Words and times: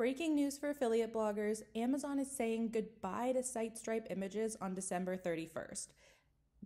Breaking 0.00 0.34
news 0.34 0.56
for 0.56 0.70
affiliate 0.70 1.12
bloggers 1.12 1.60
Amazon 1.76 2.18
is 2.18 2.30
saying 2.30 2.70
goodbye 2.70 3.32
to 3.32 3.40
SiteStripe 3.40 4.06
images 4.08 4.56
on 4.58 4.72
December 4.72 5.14
31st. 5.14 5.88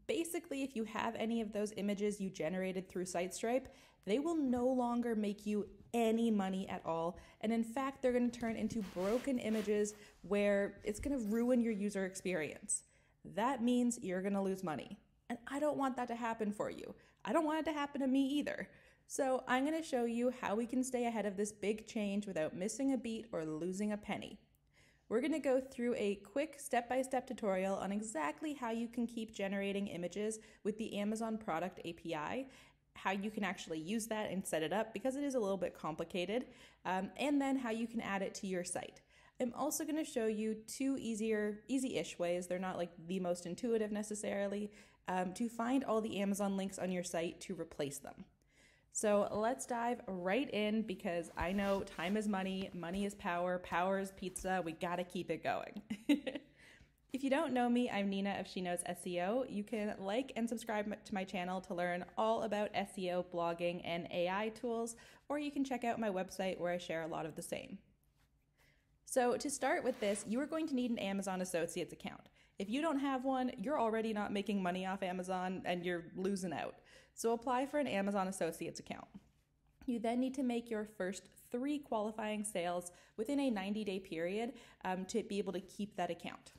Basically, 0.06 0.62
if 0.62 0.76
you 0.76 0.84
have 0.84 1.16
any 1.16 1.40
of 1.40 1.52
those 1.52 1.72
images 1.76 2.20
you 2.20 2.30
generated 2.30 2.88
through 2.88 3.06
SiteStripe, 3.06 3.64
they 4.06 4.20
will 4.20 4.36
no 4.36 4.68
longer 4.68 5.16
make 5.16 5.46
you 5.46 5.66
any 5.92 6.30
money 6.30 6.68
at 6.68 6.80
all. 6.86 7.18
And 7.40 7.52
in 7.52 7.64
fact, 7.64 8.02
they're 8.02 8.12
going 8.12 8.30
to 8.30 8.38
turn 8.38 8.54
into 8.54 8.84
broken 8.94 9.40
images 9.40 9.94
where 10.22 10.76
it's 10.84 11.00
going 11.00 11.18
to 11.18 11.26
ruin 11.26 11.60
your 11.60 11.72
user 11.72 12.06
experience. 12.06 12.84
That 13.34 13.64
means 13.64 13.98
you're 14.00 14.22
going 14.22 14.34
to 14.34 14.42
lose 14.42 14.62
money. 14.62 14.96
And 15.28 15.40
I 15.48 15.58
don't 15.58 15.76
want 15.76 15.96
that 15.96 16.06
to 16.06 16.14
happen 16.14 16.52
for 16.52 16.70
you. 16.70 16.94
I 17.24 17.32
don't 17.32 17.44
want 17.44 17.58
it 17.58 17.64
to 17.64 17.76
happen 17.76 18.00
to 18.00 18.06
me 18.06 18.28
either. 18.28 18.68
So 19.16 19.44
I'm 19.46 19.64
going 19.64 19.80
to 19.80 19.88
show 19.88 20.06
you 20.06 20.34
how 20.40 20.56
we 20.56 20.66
can 20.66 20.82
stay 20.82 21.06
ahead 21.06 21.24
of 21.24 21.36
this 21.36 21.52
big 21.52 21.86
change 21.86 22.26
without 22.26 22.56
missing 22.56 22.94
a 22.94 22.98
beat 22.98 23.26
or 23.30 23.44
losing 23.44 23.92
a 23.92 23.96
penny. 23.96 24.40
We're 25.08 25.20
going 25.20 25.30
to 25.30 25.38
go 25.38 25.60
through 25.60 25.94
a 25.96 26.16
quick 26.16 26.58
step-by-step 26.58 27.28
tutorial 27.28 27.76
on 27.76 27.92
exactly 27.92 28.54
how 28.54 28.72
you 28.72 28.88
can 28.88 29.06
keep 29.06 29.32
generating 29.32 29.86
images 29.86 30.40
with 30.64 30.76
the 30.78 30.98
Amazon 30.98 31.38
Product 31.38 31.78
API, 31.86 32.48
how 32.94 33.12
you 33.12 33.30
can 33.30 33.44
actually 33.44 33.78
use 33.78 34.08
that 34.08 34.32
and 34.32 34.44
set 34.44 34.64
it 34.64 34.72
up 34.72 34.92
because 34.92 35.14
it 35.14 35.22
is 35.22 35.36
a 35.36 35.40
little 35.40 35.58
bit 35.58 35.78
complicated, 35.78 36.46
um, 36.84 37.08
and 37.16 37.40
then 37.40 37.56
how 37.56 37.70
you 37.70 37.86
can 37.86 38.00
add 38.00 38.20
it 38.20 38.34
to 38.34 38.48
your 38.48 38.64
site. 38.64 39.00
I'm 39.40 39.52
also 39.54 39.84
going 39.84 40.04
to 40.04 40.10
show 40.10 40.26
you 40.26 40.56
two 40.66 40.96
easier, 40.98 41.60
easy-ish 41.68 42.18
ways, 42.18 42.48
they're 42.48 42.58
not 42.58 42.78
like 42.78 42.90
the 43.06 43.20
most 43.20 43.46
intuitive 43.46 43.92
necessarily, 43.92 44.72
um, 45.06 45.32
to 45.34 45.48
find 45.48 45.84
all 45.84 46.00
the 46.00 46.18
Amazon 46.18 46.56
links 46.56 46.80
on 46.80 46.90
your 46.90 47.04
site 47.04 47.40
to 47.42 47.54
replace 47.54 47.98
them. 47.98 48.24
So 48.96 49.26
let's 49.32 49.66
dive 49.66 50.00
right 50.06 50.48
in 50.54 50.82
because 50.82 51.28
I 51.36 51.50
know 51.50 51.80
time 51.80 52.16
is 52.16 52.28
money, 52.28 52.70
money 52.72 53.04
is 53.04 53.16
power, 53.16 53.58
power 53.58 53.98
is 53.98 54.12
pizza. 54.12 54.62
We 54.64 54.70
got 54.70 54.96
to 54.96 55.04
keep 55.04 55.32
it 55.32 55.42
going. 55.42 55.82
if 57.12 57.24
you 57.24 57.28
don't 57.28 57.52
know 57.52 57.68
me, 57.68 57.90
I'm 57.90 58.08
Nina 58.08 58.36
of 58.38 58.46
She 58.46 58.60
Knows 58.60 58.84
SEO. 58.88 59.52
You 59.52 59.64
can 59.64 59.96
like 59.98 60.30
and 60.36 60.48
subscribe 60.48 60.96
to 61.06 61.14
my 61.14 61.24
channel 61.24 61.60
to 61.62 61.74
learn 61.74 62.04
all 62.16 62.44
about 62.44 62.72
SEO, 62.72 63.24
blogging, 63.34 63.80
and 63.84 64.06
AI 64.12 64.50
tools, 64.50 64.94
or 65.28 65.40
you 65.40 65.50
can 65.50 65.64
check 65.64 65.82
out 65.82 65.98
my 65.98 66.08
website 66.08 66.60
where 66.60 66.72
I 66.72 66.78
share 66.78 67.02
a 67.02 67.08
lot 67.08 67.26
of 67.26 67.34
the 67.34 67.42
same. 67.42 67.78
So, 69.06 69.36
to 69.36 69.50
start 69.50 69.84
with 69.84 70.00
this, 70.00 70.24
you 70.26 70.40
are 70.40 70.46
going 70.46 70.66
to 70.68 70.74
need 70.74 70.90
an 70.90 70.98
Amazon 70.98 71.40
Associates 71.40 71.92
account. 71.92 72.22
If 72.58 72.70
you 72.70 72.80
don't 72.80 73.00
have 73.00 73.24
one, 73.24 73.50
you're 73.60 73.80
already 73.80 74.12
not 74.12 74.32
making 74.32 74.62
money 74.62 74.86
off 74.86 75.02
Amazon 75.02 75.62
and 75.64 75.84
you're 75.84 76.04
losing 76.14 76.52
out. 76.52 76.76
So 77.14 77.32
apply 77.32 77.66
for 77.66 77.78
an 77.78 77.86
Amazon 77.86 78.28
Associates 78.28 78.80
account. 78.80 79.06
You 79.86 79.98
then 79.98 80.20
need 80.20 80.34
to 80.34 80.42
make 80.42 80.70
your 80.70 80.84
first 80.96 81.28
three 81.50 81.78
qualifying 81.78 82.44
sales 82.44 82.90
within 83.16 83.40
a 83.40 83.50
90 83.50 83.84
day 83.84 83.98
period 83.98 84.52
um, 84.84 85.04
to 85.06 85.22
be 85.22 85.38
able 85.38 85.52
to 85.52 85.60
keep 85.60 85.96
that 85.96 86.10
account. 86.10 86.52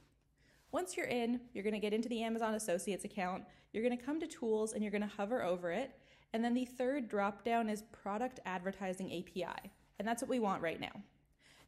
Once 0.72 0.98
you're 0.98 1.08
in, 1.08 1.40
you're 1.54 1.64
going 1.64 1.74
to 1.74 1.80
get 1.80 1.94
into 1.94 2.10
the 2.10 2.22
Amazon 2.22 2.56
Associates 2.56 3.06
account. 3.06 3.44
You're 3.72 3.84
going 3.84 3.98
to 3.98 4.04
come 4.04 4.20
to 4.20 4.28
Tools 4.28 4.74
and 4.74 4.84
you're 4.84 4.92
going 4.92 5.02
to 5.02 5.08
hover 5.08 5.42
over 5.44 5.72
it. 5.72 5.92
And 6.34 6.44
then 6.44 6.54
the 6.54 6.66
third 6.66 7.08
drop 7.08 7.46
down 7.46 7.70
is 7.70 7.84
Product 7.94 8.42
Advertising 8.46 9.08
API. 9.08 9.72
And 10.00 10.08
that's 10.08 10.22
what 10.22 10.30
we 10.30 10.40
want 10.40 10.62
right 10.62 10.80
now. 10.80 10.92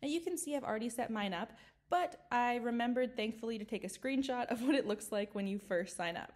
Now 0.01 0.07
you 0.07 0.21
can 0.21 0.37
see 0.37 0.55
I've 0.55 0.63
already 0.63 0.89
set 0.89 1.11
mine 1.11 1.33
up, 1.33 1.51
but 1.89 2.25
I 2.31 2.55
remembered 2.57 3.15
thankfully 3.15 3.57
to 3.57 3.65
take 3.65 3.83
a 3.83 3.87
screenshot 3.87 4.47
of 4.51 4.61
what 4.61 4.75
it 4.75 4.87
looks 4.87 5.11
like 5.11 5.33
when 5.33 5.47
you 5.47 5.59
first 5.59 5.95
sign 5.95 6.17
up. 6.17 6.33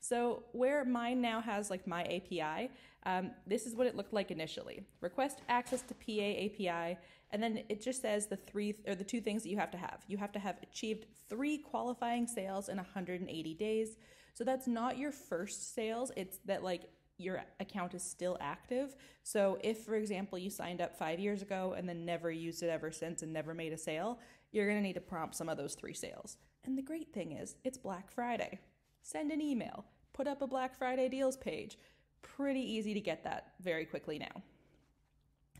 So 0.00 0.44
where 0.52 0.84
mine 0.84 1.20
now 1.20 1.40
has 1.40 1.70
like 1.70 1.86
my 1.86 2.02
API, 2.04 2.70
um, 3.04 3.30
this 3.46 3.66
is 3.66 3.74
what 3.74 3.86
it 3.86 3.96
looked 3.96 4.12
like 4.12 4.30
initially. 4.30 4.84
Request 5.00 5.40
access 5.48 5.82
to 5.82 5.94
PA 5.94 6.12
API, 6.12 6.98
and 7.30 7.42
then 7.42 7.62
it 7.68 7.82
just 7.82 8.02
says 8.02 8.26
the 8.26 8.36
three 8.36 8.74
or 8.86 8.94
the 8.94 9.04
two 9.04 9.20
things 9.20 9.42
that 9.42 9.48
you 9.48 9.56
have 9.56 9.70
to 9.72 9.78
have. 9.78 10.04
You 10.06 10.16
have 10.18 10.32
to 10.32 10.38
have 10.38 10.56
achieved 10.62 11.06
three 11.28 11.58
qualifying 11.58 12.26
sales 12.26 12.68
in 12.68 12.76
180 12.76 13.54
days. 13.54 13.96
So 14.34 14.44
that's 14.44 14.66
not 14.66 14.98
your 14.98 15.12
first 15.12 15.74
sales. 15.74 16.12
It's 16.16 16.38
that 16.44 16.62
like 16.62 16.82
your 17.18 17.42
account 17.60 17.94
is 17.94 18.02
still 18.02 18.36
active. 18.40 18.96
So 19.22 19.58
if, 19.62 19.78
for 19.78 19.94
example, 19.94 20.38
you 20.38 20.50
signed 20.50 20.80
up 20.80 20.96
five 20.96 21.18
years 21.18 21.42
ago 21.42 21.74
and 21.76 21.88
then 21.88 22.04
never 22.04 22.30
used 22.30 22.62
it 22.62 22.68
ever 22.68 22.90
since 22.90 23.22
and 23.22 23.32
never 23.32 23.54
made 23.54 23.72
a 23.72 23.78
sale, 23.78 24.18
you're 24.52 24.66
going 24.66 24.78
to 24.78 24.82
need 24.82 24.94
to 24.94 25.00
prompt 25.00 25.34
some 25.34 25.48
of 25.48 25.56
those 25.56 25.74
three 25.74 25.94
sales. 25.94 26.36
And 26.64 26.76
the 26.76 26.82
great 26.82 27.12
thing 27.12 27.32
is, 27.32 27.56
it's 27.64 27.78
Black 27.78 28.10
Friday. 28.10 28.60
Send 29.02 29.30
an 29.30 29.40
email, 29.40 29.84
put 30.12 30.26
up 30.26 30.42
a 30.42 30.46
Black 30.46 30.76
Friday 30.76 31.08
deals 31.08 31.36
page. 31.36 31.78
Pretty 32.22 32.60
easy 32.60 32.92
to 32.92 33.00
get 33.00 33.24
that 33.24 33.52
very 33.60 33.84
quickly 33.84 34.18
now. 34.18 34.42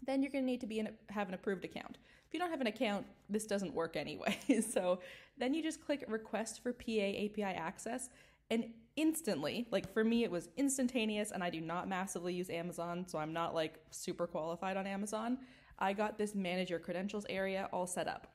Then 0.04 0.22
you're 0.22 0.32
going 0.32 0.44
to 0.44 0.50
need 0.50 0.60
to 0.60 0.66
be 0.66 0.80
in, 0.80 0.88
have 1.10 1.28
an 1.28 1.34
approved 1.34 1.64
account. 1.64 1.98
If 2.26 2.34
you 2.34 2.40
don't 2.40 2.50
have 2.50 2.60
an 2.60 2.66
account, 2.66 3.06
this 3.30 3.46
doesn't 3.46 3.72
work 3.72 3.96
anyway. 3.96 4.36
so 4.72 5.00
then 5.38 5.54
you 5.54 5.62
just 5.62 5.84
click 5.84 6.04
request 6.08 6.62
for 6.62 6.72
PA 6.72 6.90
API 6.90 7.42
access 7.42 8.10
and 8.50 8.66
instantly, 8.96 9.66
like 9.70 9.92
for 9.92 10.04
me, 10.04 10.24
it 10.24 10.30
was 10.30 10.48
instantaneous, 10.56 11.30
and 11.30 11.42
I 11.42 11.50
do 11.50 11.60
not 11.60 11.88
massively 11.88 12.34
use 12.34 12.50
Amazon, 12.50 13.04
so 13.06 13.18
I'm 13.18 13.32
not 13.32 13.54
like 13.54 13.74
super 13.90 14.26
qualified 14.26 14.76
on 14.76 14.86
Amazon. 14.86 15.38
I 15.78 15.92
got 15.92 16.16
this 16.16 16.34
manage 16.34 16.70
your 16.70 16.78
credentials 16.78 17.26
area 17.28 17.68
all 17.72 17.86
set 17.86 18.08
up. 18.08 18.28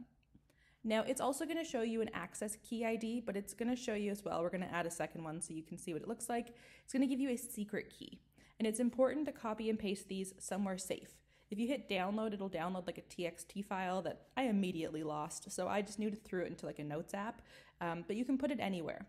Now 0.84 1.04
it's 1.04 1.22
also 1.22 1.46
going 1.46 1.58
to 1.58 1.64
show 1.64 1.82
you 1.82 2.02
an 2.02 2.10
access 2.14 2.58
key 2.64 2.86
ID, 2.86 3.22
but 3.22 3.36
it's 3.36 3.54
going 3.54 3.70
to 3.70 3.76
show 3.76 3.94
you 3.94 4.12
as 4.12 4.26
well. 4.26 4.42
We're 4.42 4.50
going 4.50 4.62
to 4.62 4.74
add 4.74 4.86
a 4.86 4.92
second 4.92 5.24
one 5.24 5.42
so 5.42 5.54
you 5.54 5.64
can 5.64 5.78
see 5.78 5.94
what 5.94 6.02
it 6.02 6.08
looks 6.08 6.28
like. 6.28 6.56
It's 6.84 6.94
going 6.94 7.02
to 7.02 7.08
give 7.08 7.20
you 7.20 7.30
a 7.30 7.38
secret 7.38 7.94
key. 7.98 8.20
And 8.60 8.68
it's 8.68 8.80
important 8.80 9.26
to 9.26 9.32
copy 9.32 9.70
and 9.70 9.78
paste 9.78 10.08
these 10.08 10.34
somewhere 10.40 10.78
safe. 10.78 11.10
If 11.50 11.60
you 11.60 11.68
hit 11.68 11.90
download, 11.90 12.34
it'll 12.34 12.50
download 12.50 12.88
like 12.88 12.98
a 12.98 13.02
TXT 13.02 13.66
file 13.66 14.02
that 14.04 14.28
I 14.38 14.44
immediately 14.44 15.04
lost. 15.04 15.52
So 15.52 15.68
I 15.68 15.82
just 15.82 16.00
knew 16.00 16.10
to 16.10 16.16
throw 16.16 16.42
it 16.42 16.48
into 16.48 16.66
like 16.66 16.80
a 16.80 16.84
notes 16.84 17.14
app, 17.14 17.42
um, 17.82 18.06
but 18.08 18.16
you 18.16 18.24
can 18.24 18.38
put 18.38 18.52
it 18.52 18.60
anywhere. 18.60 19.06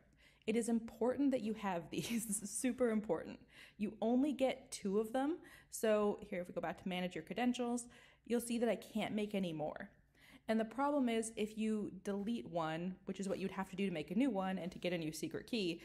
It 0.47 0.57
is 0.57 0.69
important 0.69 1.31
that 1.31 1.43
you 1.43 1.55
have 1.55 1.91
these. 1.91 2.27
This 2.29 2.43
is 2.43 2.51
super 2.51 2.91
important. 2.91 3.39
You 3.79 3.95
only 4.01 4.33
get 4.33 4.71
two 4.71 4.99
of 4.99 5.13
them. 5.13 5.39
So 5.71 6.19
here, 6.29 6.41
if 6.41 6.49
we 6.49 6.55
go 6.55 6.61
back 6.61 6.83
to 6.83 6.89
manage 6.89 7.15
your 7.15 7.25
credentials, 7.25 7.87
you'll 8.27 8.41
see 8.41 8.59
that 8.59 8.69
I 8.69 8.77
can't 8.77 9.15
make 9.15 9.35
any 9.35 9.53
more. 9.53 9.91
And 10.49 10.59
the 10.59 10.65
problem 10.65 11.09
is 11.09 11.33
if 11.37 11.57
you 11.57 11.93
delete 12.05 12.49
one, 12.51 12.97
which 13.05 13.21
is 13.21 13.29
what 13.29 13.39
you'd 13.39 13.53
have 13.53 13.71
to 13.71 13.77
do 13.77 13.87
to 13.87 13.93
make 13.93 14.11
a 14.11 14.19
new 14.19 14.31
one 14.31 14.59
and 14.59 14.71
to 14.73 14.79
get 14.79 14.93
a 14.93 14.99
new 14.99 15.13
secret 15.13 15.47
key, 15.47 15.81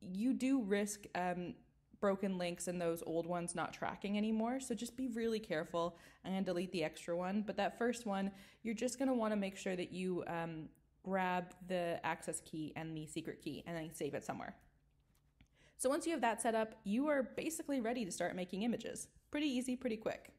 you 0.00 0.32
do 0.32 0.62
risk 0.62 1.06
um, 1.14 1.54
broken 2.00 2.38
links 2.38 2.66
and 2.66 2.80
those 2.80 3.02
old 3.06 3.26
ones 3.26 3.54
not 3.54 3.72
tracking 3.72 4.16
anymore. 4.16 4.58
So 4.58 4.74
just 4.74 4.96
be 4.96 5.08
really 5.08 5.38
careful. 5.38 5.96
I'm 6.24 6.32
gonna 6.32 6.44
delete 6.44 6.72
the 6.72 6.82
extra 6.82 7.16
one, 7.16 7.42
but 7.46 7.56
that 7.56 7.78
first 7.78 8.06
one, 8.06 8.30
you're 8.62 8.74
just 8.74 8.98
gonna 8.98 9.14
wanna 9.14 9.36
make 9.36 9.56
sure 9.56 9.76
that 9.76 9.92
you 9.92 10.24
um, 10.26 10.68
grab 11.02 11.54
the 11.68 12.00
access 12.04 12.40
key 12.44 12.72
and 12.76 12.96
the 12.96 13.06
secret 13.06 13.40
key 13.42 13.62
and 13.66 13.76
then 13.76 13.90
save 13.92 14.14
it 14.14 14.24
somewhere. 14.24 14.54
So 15.78 15.88
once 15.88 16.06
you 16.06 16.12
have 16.12 16.20
that 16.20 16.42
set 16.42 16.54
up, 16.54 16.74
you 16.84 17.08
are 17.08 17.22
basically 17.36 17.80
ready 17.80 18.04
to 18.04 18.12
start 18.12 18.36
making 18.36 18.64
images. 18.64 19.08
Pretty 19.30 19.46
easy, 19.46 19.76
pretty 19.76 19.96
quick. 19.96 20.30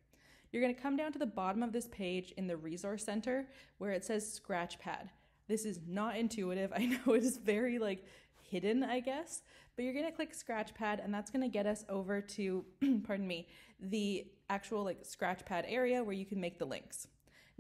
You're 0.52 0.62
to 0.76 0.80
come 0.82 0.98
down 0.98 1.14
to 1.14 1.20
the 1.20 1.26
bottom 1.26 1.64
of 1.64 1.72
this 1.72 1.88
page 1.88 2.34
in 2.38 2.46
the 2.46 2.58
resource 2.58 3.04
center 3.04 3.48
where 3.78 3.92
it 3.92 4.04
says 4.04 4.40
Scratchpad. 4.40 5.10
This 5.48 5.66
is 5.66 5.80
not 5.88 6.18
intuitive. 6.18 6.72
I 6.76 6.86
know 6.86 7.14
it 7.14 7.24
is 7.24 7.38
very 7.38 7.80
like 7.80 8.06
hidden, 8.52 8.84
I 8.84 9.00
guess, 9.00 9.42
but 9.76 9.84
you're 9.86 9.94
to 10.06 10.12
click 10.12 10.34
Scratchpad 10.34 11.04
and 11.04 11.14
that's 11.14 11.32
to 11.42 11.52
get 11.52 11.66
us 11.66 11.86
over 11.90 12.22
to, 12.22 12.66
pardon 13.04 13.28
me, 13.28 13.48
the 13.80 14.28
actual 14.50 14.84
like 14.84 15.04
Scratchpad 15.04 15.64
area 15.68 16.04
where 16.04 16.14
you 16.14 16.26
can 16.26 16.40
make 16.40 16.60
the 16.60 16.66
links. 16.66 17.08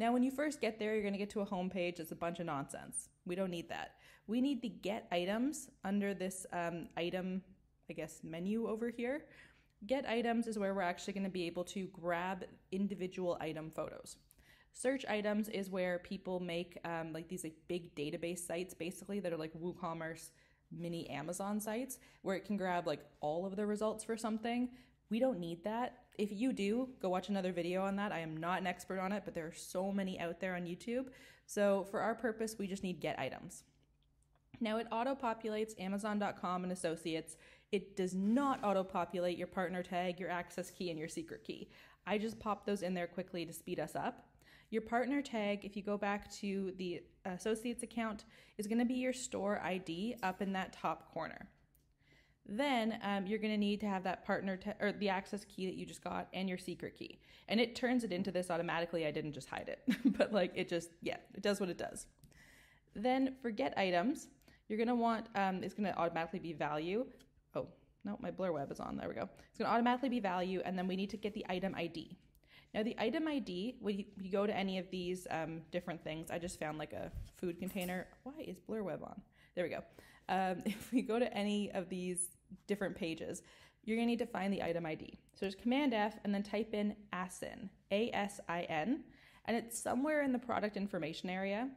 Now, 0.02 0.12
when 0.12 0.24
you 0.24 0.32
first 0.32 0.62
get 0.62 0.80
there, 0.80 0.94
you're 0.94 1.04
going 1.04 1.14
to 1.14 1.20
get 1.20 1.30
to 1.30 1.42
a 1.42 1.46
home 1.46 1.70
page 1.70 1.98
that's 1.98 2.12
a 2.12 2.16
bunch 2.16 2.40
of 2.40 2.48
nonsense. 2.48 3.10
We 3.24 3.36
don't 3.36 3.52
need 3.52 3.70
that. 3.70 3.98
We 4.26 4.42
need 4.42 4.64
the 4.64 4.70
get 4.70 5.06
items 5.12 5.70
under 5.84 6.16
this 6.16 6.48
um, 6.52 6.88
item, 6.98 7.44
I 7.88 7.94
guess, 7.94 8.22
menu 8.24 8.68
over 8.68 8.90
here. 8.90 9.26
Get 9.86 10.08
items 10.08 10.48
is 10.48 10.58
where 10.58 10.74
we're 10.74 10.82
actually 10.82 11.14
going 11.14 11.26
to 11.26 11.30
be 11.30 11.46
able 11.46 11.64
to 11.66 11.86
grab 11.94 12.46
individual 12.72 13.38
item 13.40 13.70
photos. 13.70 14.16
Search 14.74 15.06
items 15.06 15.50
is 15.50 15.70
where 15.70 16.00
people 16.00 16.40
make 16.40 16.80
um, 16.84 17.14
like 17.14 17.28
these 17.28 17.44
like 17.44 17.58
big 17.68 17.94
database 17.94 18.40
sites 18.40 18.74
basically 18.74 19.20
that 19.20 19.32
are 19.32 19.38
like 19.38 19.54
WooCommerce 19.54 20.32
mini 20.72 21.08
Amazon 21.12 21.60
sites 21.60 22.00
where 22.24 22.36
it 22.36 22.46
can 22.46 22.58
grab 22.58 22.88
like 22.88 23.06
all 23.20 23.46
of 23.46 23.56
the 23.56 23.68
results 23.68 24.04
for 24.04 24.18
something. 24.18 24.70
We 25.12 25.20
don't 25.20 25.40
need 25.40 25.64
that. 25.66 25.98
If 26.18 26.32
you 26.32 26.54
do, 26.54 26.90
go 27.02 27.10
watch 27.10 27.30
another 27.30 27.52
video 27.52 27.84
on 27.84 27.96
that. 27.98 28.12
I 28.12 28.20
am 28.20 28.36
not 28.36 28.60
an 28.60 28.68
expert 28.68 29.00
on 29.00 29.12
it, 29.12 29.24
but 29.26 29.36
there 29.36 29.46
are 29.46 29.54
so 29.54 29.92
many 29.92 30.20
out 30.20 30.40
there 30.40 30.56
on 30.56 30.64
YouTube. 30.64 31.08
So 31.46 31.86
for 31.92 32.00
our 32.00 32.16
purpose, 32.16 32.56
we 32.58 32.66
just 32.66 32.84
need 32.84 33.00
get 33.00 33.20
items. 33.20 33.64
Now 34.60 34.78
it 34.78 34.88
auto 34.92 35.14
populates 35.14 35.80
Amazon.com 35.80 36.64
and 36.64 36.72
Associates 36.72 37.36
it 37.72 37.96
does 37.96 38.14
not 38.14 38.64
auto 38.64 38.84
populate 38.84 39.38
your 39.38 39.48
partner 39.48 39.82
tag, 39.82 40.20
your 40.20 40.30
access 40.30 40.70
key, 40.70 40.90
and 40.90 41.00
your 41.00 41.08
secret 41.08 41.44
key. 41.44 41.70
I 42.06 42.18
just 42.18 42.40
pop 42.40 42.66
those 42.66 42.82
in 42.82 42.94
there 42.94 43.08
quickly 43.08 43.46
to 43.46 43.54
speed 43.54 43.80
us 43.80 43.96
up. 43.96 44.28
Your 44.72 44.82
partner 44.82 45.22
tag, 45.22 45.64
if 45.64 45.76
you 45.78 45.84
go 45.84 45.98
back 45.98 46.32
to 46.36 46.74
the 46.78 47.02
associates 47.26 47.84
account, 47.84 48.26
is 48.58 48.68
going 48.68 48.80
to 48.80 48.86
be 48.86 48.96
your 48.96 49.14
store 49.14 49.62
ID 49.64 50.16
up 50.24 50.42
in 50.42 50.54
that 50.54 50.74
top 50.74 51.14
corner. 51.14 51.48
Then 52.48 53.00
um, 53.04 53.28
you're 53.28 53.40
going 53.40 53.54
to 53.54 53.58
need 53.58 53.80
to 53.82 53.88
have 53.88 54.04
that 54.04 54.26
partner 54.26 54.58
te- 54.58 54.72
or 54.80 54.92
the 54.92 55.10
access 55.10 55.46
key 55.46 55.66
that 55.68 55.76
you 55.76 55.86
just 55.86 56.04
got 56.04 56.28
and 56.34 56.50
your 56.50 56.58
secret 56.58 56.98
key. 56.98 57.20
And 57.48 57.60
it 57.60 57.76
turns 57.76 58.04
it 58.04 58.12
into 58.12 58.32
this 58.32 58.50
automatically. 58.50 59.06
I 59.06 59.12
didn't 59.12 59.34
just 59.34 59.50
hide 59.50 59.70
it, 59.70 59.84
but 60.18 60.34
like 60.34 60.52
it 60.56 60.68
just, 60.68 60.90
yeah, 61.02 61.18
it 61.34 61.44
does 61.44 61.60
what 61.60 61.70
it 61.70 61.78
does. 61.78 62.08
Then 62.96 63.36
for 63.42 63.52
get 63.52 63.78
items, 63.78 64.28
you're 64.68 64.78
going 64.78 64.88
to 64.88 64.96
want, 64.96 65.28
um, 65.36 65.64
it's 65.64 65.74
going 65.74 65.92
to 65.92 65.98
automatically 65.98 66.40
be 66.40 66.54
value. 66.54 67.06
Oh, 67.56 67.68
no, 68.04 68.18
my 68.22 68.32
blur 68.32 68.52
web 68.52 68.72
is 68.72 68.80
on. 68.80 68.98
There 68.98 69.08
we 69.08 69.16
go. 69.16 69.30
It's 69.50 69.58
going 69.58 69.70
to 69.70 69.74
automatically 69.74 70.10
be 70.10 70.20
value. 70.20 70.62
And 70.66 70.78
then 70.78 70.88
we 70.88 70.96
need 70.96 71.10
to 71.12 71.18
get 71.18 71.34
the 71.34 71.46
item 71.48 71.76
ID. 71.76 72.18
Now, 72.74 72.84
the 72.84 72.96
item 72.98 73.28
ID, 73.28 73.76
when 73.82 74.00
you, 74.00 74.06
you 74.20 74.32
go 74.32 74.48
to 74.48 74.56
any 74.56 74.78
of 74.78 74.90
these 74.90 75.28
um, 75.30 75.62
different 75.72 76.04
things, 76.04 76.32
I 76.32 76.40
just 76.40 76.60
found 76.60 76.78
like 76.78 76.94
a 76.94 77.12
food 77.38 77.60
container. 77.60 78.08
Why 78.24 78.34
is 78.40 78.60
blur 78.60 78.82
web 78.82 79.04
on? 79.04 79.22
There 79.56 79.66
we 79.66 79.70
go. 79.70 79.82
Um, 80.30 80.62
if 80.66 80.92
we 80.92 81.02
go 81.02 81.20
to 81.20 81.34
any 81.36 81.72
of 81.72 81.90
these 81.90 82.30
different 82.68 82.96
pages, 82.96 83.42
you're 83.84 83.98
to 83.98 84.06
need 84.06 84.20
to 84.20 84.26
find 84.26 84.54
the 84.54 84.62
item 84.62 84.86
ID. 84.86 85.18
So 85.34 85.40
there's 85.42 85.56
Command 85.56 85.94
F 85.94 86.16
and 86.24 86.34
then 86.34 86.44
type 86.44 86.74
in 86.74 86.96
ASIN, 87.14 87.70
A 87.92 88.12
S 88.12 88.40
I 88.48 88.62
N, 88.64 89.04
and 89.46 89.58
it's 89.58 89.80
somewhere 89.80 90.22
in 90.22 90.32
the 90.32 90.40
product 90.40 90.78
information 90.78 91.30
area. 91.30 91.70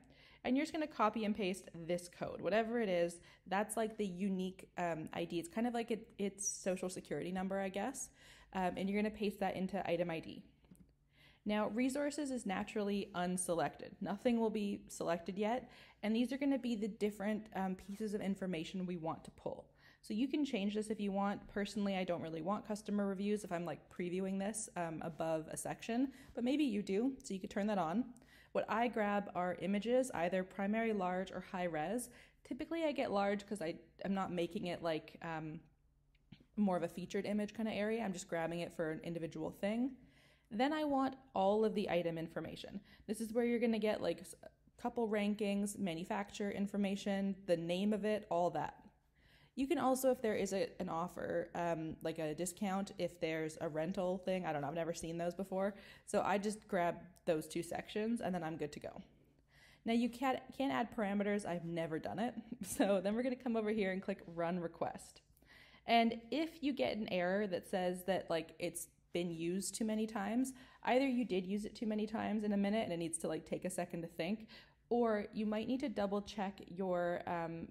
And 0.45 0.57
you're 0.57 0.67
just 0.67 0.75
to 0.87 0.93
copy 0.93 1.25
and 1.25 1.35
paste 1.35 1.71
this 1.87 2.11
code, 2.19 2.43
whatever 2.43 2.79
it 2.79 2.91
is. 2.91 3.21
That's 3.47 3.79
like 3.79 3.97
the 3.97 4.07
unique 4.07 4.69
um, 4.77 5.09
ID. 5.15 5.39
It's 5.39 5.49
kind 5.49 5.67
of 5.67 5.73
like 5.73 5.91
it, 5.91 6.07
its 6.19 6.47
social 6.47 6.91
security 6.91 7.33
number, 7.33 7.59
I 7.59 7.71
guess. 7.71 8.11
Um, 8.53 8.73
and 8.77 8.89
you're 8.89 9.01
to 9.11 9.19
paste 9.19 9.41
that 9.41 9.57
into 9.57 9.85
item 9.89 10.11
ID. 10.11 10.45
Now, 11.47 11.69
resources 11.69 12.31
is 12.31 12.47
naturally 12.47 13.11
unselected. 13.15 13.91
Nothing 14.01 14.41
will 14.41 14.51
be 14.51 14.81
selected 14.89 15.39
yet, 15.39 15.71
and 16.03 16.17
these 16.17 16.33
are 16.33 16.39
going 16.39 16.53
to 16.53 16.59
be 16.59 16.75
the 16.75 16.89
different 16.89 17.47
um, 17.55 17.75
pieces 17.75 18.15
of 18.15 18.23
information 18.23 18.87
we 18.87 18.97
want 18.97 19.25
to 19.25 19.31
pull. 19.33 19.67
So 20.01 20.13
you 20.13 20.29
can 20.29 20.45
change 20.45 20.75
this 20.75 20.89
if 20.89 21.01
you 21.01 21.13
want. 21.13 21.47
Personally, 21.49 21.97
I 21.97 22.05
don't 22.05 22.23
really 22.23 22.43
want 22.43 22.67
customer 22.67 23.07
reviews 23.07 23.43
if 23.43 23.53
I'm 23.53 23.65
like 23.65 23.81
previewing 23.91 24.39
this 24.39 24.69
um, 24.77 25.01
above 25.03 25.47
a 25.51 25.57
section, 25.57 26.13
but 26.35 26.45
maybe 26.45 26.65
you 26.65 26.83
do, 26.83 27.13
so 27.23 27.33
you 27.35 27.41
could 27.41 27.51
turn 27.51 27.67
that 27.69 27.79
on. 27.79 28.05
What 28.53 28.67
I 28.69 28.89
grab 28.89 29.31
are 29.35 29.57
images, 29.61 30.11
either 30.15 30.45
primary 30.45 30.93
large 30.93 31.31
or 31.33 31.41
high 31.41 31.65
res. 31.65 32.09
Typically, 32.47 32.85
I 32.85 32.93
get 32.93 33.11
large 33.11 33.41
because 33.41 33.61
I 33.61 33.77
am 34.05 34.15
not 34.15 34.31
making 34.31 34.67
it 34.67 34.83
like 34.83 35.17
um, 35.23 35.59
more 36.57 36.77
of 36.77 36.83
a 36.83 36.89
featured 36.89 37.25
image 37.25 37.55
kind 37.55 37.69
of 37.69 37.75
area. 37.75 38.03
I'm 38.03 38.13
just 38.13 38.29
grabbing 38.29 38.61
it 38.61 38.73
for 38.75 38.93
an 38.93 39.01
individual 39.05 39.51
thing. 39.51 39.93
Then 40.51 40.73
I 40.73 40.85
want 40.85 41.15
all 41.35 41.65
of 41.65 41.75
the 41.75 41.91
item 41.91 42.19
information. 42.19 42.81
This 43.07 43.21
is 43.21 43.33
where 43.33 43.45
you're 43.45 43.59
going 43.59 43.73
to 43.73 43.79
get 43.79 44.03
like 44.03 44.25
a 44.43 44.49
couple 44.81 45.09
rankings, 45.09 45.79
manufacturer 45.79 46.51
information, 46.51 47.35
the 47.47 47.57
name 47.57 47.93
of 47.93 48.05
it, 48.05 48.27
all 48.31 48.51
that. 48.51 48.77
You 49.57 49.69
can 49.69 49.79
also, 49.79 50.11
if 50.11 50.21
there 50.21 50.35
is 50.35 50.53
a, 50.53 50.69
an 50.81 50.89
offer, 50.89 51.49
um, 51.55 51.97
like 52.03 52.19
a 52.19 52.35
discount, 52.35 52.91
if 52.99 53.21
there's 53.21 53.57
a 53.61 53.69
rental 53.69 54.19
thing, 54.19 54.45
I 54.47 54.53
don't 54.53 54.63
know, 54.63 54.69
I've 54.69 54.75
never 54.75 54.95
seen 54.95 55.17
those 55.17 55.35
before. 55.35 55.75
So 56.07 56.23
I 56.25 56.39
just 56.39 56.67
grab 56.67 56.97
those 57.25 57.47
two 57.47 57.63
sections 57.63 58.21
and 58.21 58.35
then 58.35 58.43
I'm 58.43 58.57
good 58.57 58.73
to 58.73 58.81
go. 58.81 59.01
Now 59.85 59.93
you 59.93 60.09
can't, 60.09 60.41
can't 60.57 60.73
add 60.73 60.95
parameters, 60.97 61.47
I've 61.47 61.65
never 61.65 61.99
done 61.99 62.19
it. 62.19 62.35
So 62.67 63.01
then 63.03 63.15
we're 63.15 63.23
gonna 63.23 63.37
come 63.37 63.57
over 63.57 63.71
here 63.71 63.93
and 63.93 64.03
click 64.03 64.23
run 64.35 64.59
request. 64.59 65.21
And 65.87 66.19
if 66.31 66.63
you 66.63 66.73
get 66.73 66.97
an 66.97 67.09
error 67.13 67.47
that 67.47 67.69
says 67.69 68.05
that 68.05 68.31
like 68.31 68.55
it's 68.59 68.89
been 69.15 69.31
used 69.31 69.75
too 69.75 69.87
many 69.87 70.07
times, 70.07 70.53
either 70.83 71.07
you 71.07 71.25
did 71.25 71.47
use 71.47 71.65
it 71.65 71.75
too 71.75 71.87
many 71.87 72.07
times 72.07 72.45
in 72.45 72.53
a 72.53 72.57
minute 72.57 72.85
and 72.85 72.93
it 72.93 72.99
needs 72.99 73.17
to 73.19 73.29
like 73.29 73.47
take 73.47 73.65
a 73.65 73.71
second 73.71 74.03
to 74.03 74.09
think, 74.09 74.49
or 74.91 75.25
you 75.33 75.47
might 75.47 75.67
need 75.67 75.81
to 75.81 75.89
double 75.89 76.21
check 76.21 76.61
your 76.67 77.23
um, 77.27 77.69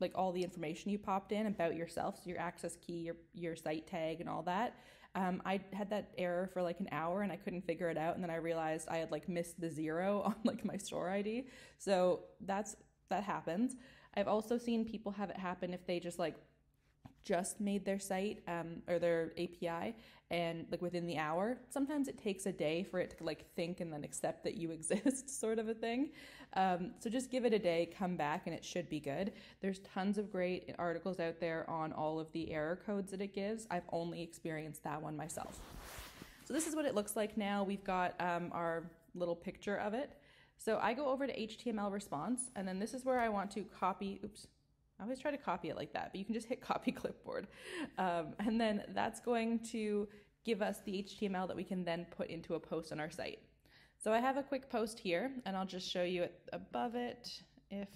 like 0.00 0.12
all 0.14 0.32
the 0.32 0.42
information 0.42 0.90
you 0.90 0.98
popped 0.98 1.32
in 1.32 1.46
about 1.46 1.76
yourself, 1.76 2.16
so 2.16 2.30
your 2.30 2.38
access 2.40 2.76
key, 2.76 3.00
your 3.00 3.16
your 3.34 3.56
site 3.56 3.86
tag, 3.86 4.20
and 4.20 4.28
all 4.30 4.42
that. 4.42 4.76
Um, 5.14 5.42
I 5.44 5.60
had 5.72 5.90
that 5.90 6.12
error 6.16 6.48
for 6.52 6.62
like 6.62 6.80
an 6.80 6.88
hour 6.92 7.22
and 7.22 7.32
I 7.32 7.36
couldn't 7.36 7.66
figure 7.66 7.90
it 7.90 7.98
out, 7.98 8.14
and 8.14 8.22
then 8.22 8.30
I 8.30 8.36
realized 8.36 8.88
I 8.88 8.98
had 8.98 9.10
like 9.10 9.28
missed 9.28 9.60
the 9.60 9.70
zero 9.70 10.22
on 10.26 10.36
like 10.44 10.64
my 10.64 10.76
store 10.76 11.10
ID. 11.10 11.48
So 11.78 12.20
that's 12.40 12.76
that 13.10 13.24
happens. 13.24 13.76
I've 14.14 14.28
also 14.28 14.58
seen 14.58 14.84
people 14.84 15.12
have 15.12 15.30
it 15.30 15.36
happen 15.36 15.74
if 15.74 15.86
they 15.86 16.00
just 16.00 16.18
like 16.18 16.36
just 17.24 17.60
made 17.60 17.84
their 17.84 17.98
site 17.98 18.40
um, 18.48 18.82
or 18.88 18.98
their 18.98 19.32
API 19.38 19.94
and 20.30 20.66
like 20.70 20.82
within 20.82 21.06
the 21.06 21.18
hour. 21.18 21.58
Sometimes 21.70 22.08
it 22.08 22.18
takes 22.18 22.46
a 22.46 22.52
day 22.52 22.82
for 22.82 23.00
it 23.00 23.16
to 23.18 23.24
like 23.24 23.46
think 23.54 23.80
and 23.80 23.92
then 23.92 24.04
accept 24.04 24.44
that 24.44 24.56
you 24.56 24.70
exist, 24.78 25.40
sort 25.40 25.58
of 25.58 25.68
a 25.68 25.74
thing. 25.74 26.10
Um, 26.54 26.92
so 26.98 27.10
just 27.10 27.30
give 27.30 27.44
it 27.44 27.52
a 27.52 27.58
day, 27.58 27.90
come 27.98 28.16
back, 28.16 28.46
and 28.46 28.54
it 28.54 28.64
should 28.64 28.88
be 28.88 29.00
good. 29.00 29.32
There's 29.60 29.80
tons 29.80 30.16
of 30.18 30.30
great 30.30 30.74
articles 30.78 31.20
out 31.20 31.40
there 31.40 31.68
on 31.68 31.92
all 31.92 32.18
of 32.18 32.30
the 32.32 32.50
error 32.50 32.80
codes 32.86 33.10
that 33.10 33.20
it 33.20 33.34
gives. 33.34 33.66
I've 33.70 33.82
only 33.92 34.22
experienced 34.22 34.82
that 34.84 35.00
one 35.00 35.16
myself. 35.16 35.58
So 36.46 36.54
this 36.54 36.66
is 36.66 36.74
what 36.74 36.86
it 36.86 36.94
looks 36.94 37.16
like 37.16 37.36
now. 37.36 37.64
We've 37.64 37.84
got 37.84 38.14
um, 38.20 38.50
our 38.52 38.90
little 39.14 39.36
picture 39.36 39.76
of 39.76 39.92
it. 39.92 40.14
So 40.56 40.78
I 40.82 40.94
go 40.94 41.06
over 41.08 41.26
to 41.26 41.38
HTML 41.38 41.92
response, 41.92 42.50
and 42.56 42.66
then 42.66 42.78
this 42.78 42.94
is 42.94 43.04
where 43.04 43.20
I 43.20 43.28
want 43.28 43.50
to 43.52 43.64
copy. 43.78 44.20
Oops 44.24 44.46
I 44.98 45.04
always 45.04 45.18
try 45.18 45.30
to 45.30 45.38
copy 45.38 45.68
it 45.68 45.76
like 45.76 45.92
that, 45.92 46.10
but 46.12 46.18
you 46.18 46.24
can 46.24 46.34
just 46.34 46.48
hit 46.48 46.60
copy 46.72 46.92
clipboard. 46.92 47.46
Um, 47.98 48.34
and 48.38 48.60
then 48.60 48.82
that's 48.94 49.20
going 49.20 49.60
to 49.70 50.08
give 50.44 50.62
us 50.62 50.80
the 50.84 51.04
HTML 51.04 51.46
that 51.46 51.56
we 51.56 51.64
can 51.64 51.84
then 51.84 52.06
put 52.10 52.28
into 52.28 52.54
a 52.54 52.60
post 52.60 52.92
on 52.92 53.00
our 53.00 53.10
site. 53.10 53.40
So 53.98 54.12
I 54.12 54.18
have 54.18 54.36
a 54.36 54.42
quick 54.42 54.70
post 54.70 54.98
here, 54.98 55.32
and 55.44 55.56
I'll 55.56 55.66
just 55.66 55.90
show 55.90 56.04
you 56.04 56.22
it 56.24 56.40
above 56.52 56.94
it 56.94 57.42
if 57.70 57.88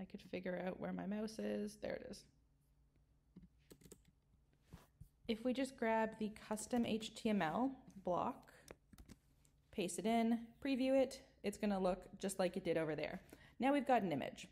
I 0.00 0.04
could 0.04 0.20
figure 0.20 0.62
out 0.66 0.80
where 0.80 0.92
my 0.92 1.06
mouse 1.06 1.38
is. 1.38 1.78
There 1.80 1.94
it 1.94 2.06
is. 2.10 2.24
If 5.28 5.44
we 5.44 5.52
just 5.52 5.76
grab 5.76 6.10
the 6.18 6.32
custom 6.48 6.84
HTML 6.84 7.70
block, 8.04 8.52
paste 9.70 9.98
it 9.98 10.06
in, 10.06 10.40
preview 10.62 11.00
it, 11.00 11.22
it's 11.44 11.56
going 11.56 11.70
to 11.70 11.78
look 11.78 12.04
just 12.18 12.38
like 12.38 12.56
it 12.56 12.64
did 12.64 12.76
over 12.76 12.96
there. 12.96 13.20
Now 13.60 13.72
we've 13.72 13.86
got 13.86 14.02
an 14.02 14.12
image. 14.12 14.48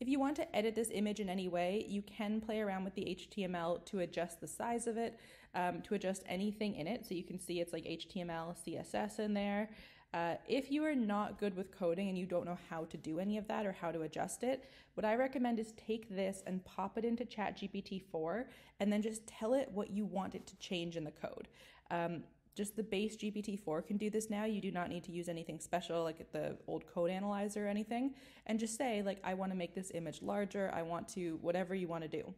If 0.00 0.08
you 0.08 0.18
want 0.18 0.34
to 0.36 0.56
edit 0.56 0.74
this 0.74 0.90
image 0.92 1.20
in 1.20 1.28
any 1.28 1.46
way, 1.46 1.84
you 1.86 2.00
can 2.00 2.40
play 2.40 2.60
around 2.60 2.84
with 2.84 2.94
the 2.94 3.02
HTML 3.02 3.84
to 3.84 4.00
adjust 4.00 4.40
the 4.40 4.46
size 4.46 4.86
of 4.86 4.96
it, 4.96 5.20
um, 5.54 5.82
to 5.82 5.94
adjust 5.94 6.22
anything 6.26 6.76
in 6.76 6.86
it. 6.86 7.04
So 7.06 7.14
you 7.14 7.22
can 7.22 7.38
see 7.38 7.60
it's 7.60 7.74
like 7.74 7.84
HTML, 7.84 8.56
CSS 8.66 9.18
in 9.18 9.34
there. 9.34 9.68
Uh, 10.12 10.34
if 10.48 10.72
you 10.72 10.84
are 10.84 10.94
not 10.94 11.38
good 11.38 11.54
with 11.54 11.70
coding 11.70 12.08
and 12.08 12.18
you 12.18 12.26
don't 12.26 12.46
know 12.46 12.58
how 12.68 12.84
to 12.84 12.96
do 12.96 13.20
any 13.20 13.36
of 13.36 13.46
that 13.46 13.66
or 13.66 13.72
how 13.72 13.92
to 13.92 14.02
adjust 14.02 14.42
it, 14.42 14.64
what 14.94 15.04
I 15.04 15.14
recommend 15.14 15.60
is 15.60 15.72
take 15.72 16.08
this 16.08 16.42
and 16.46 16.64
pop 16.64 16.96
it 16.96 17.04
into 17.04 17.24
ChatGPT 17.24 18.02
4 18.10 18.48
and 18.80 18.90
then 18.90 19.02
just 19.02 19.26
tell 19.26 19.52
it 19.54 19.70
what 19.70 19.90
you 19.90 20.06
want 20.06 20.34
it 20.34 20.46
to 20.46 20.56
change 20.56 20.96
in 20.96 21.04
the 21.04 21.12
code. 21.12 21.46
Um, 21.90 22.24
just 22.60 22.76
the 22.76 22.82
base 22.82 23.16
GPT-4 23.16 23.86
can 23.86 23.96
do 23.96 24.10
this 24.10 24.28
now. 24.28 24.44
You 24.44 24.60
do 24.60 24.70
not 24.70 24.90
need 24.90 25.02
to 25.04 25.12
use 25.12 25.30
anything 25.30 25.58
special 25.58 26.04
like 26.04 26.30
the 26.30 26.58
old 26.66 26.86
code 26.86 27.10
analyzer 27.10 27.64
or 27.64 27.68
anything. 27.68 28.12
And 28.44 28.58
just 28.58 28.76
say, 28.76 29.00
like, 29.00 29.18
I 29.24 29.32
want 29.32 29.50
to 29.50 29.56
make 29.56 29.74
this 29.74 29.90
image 29.94 30.20
larger. 30.20 30.70
I 30.74 30.82
want 30.82 31.08
to, 31.14 31.38
whatever 31.40 31.74
you 31.74 31.88
want 31.88 32.02
to 32.02 32.08
do. 32.08 32.34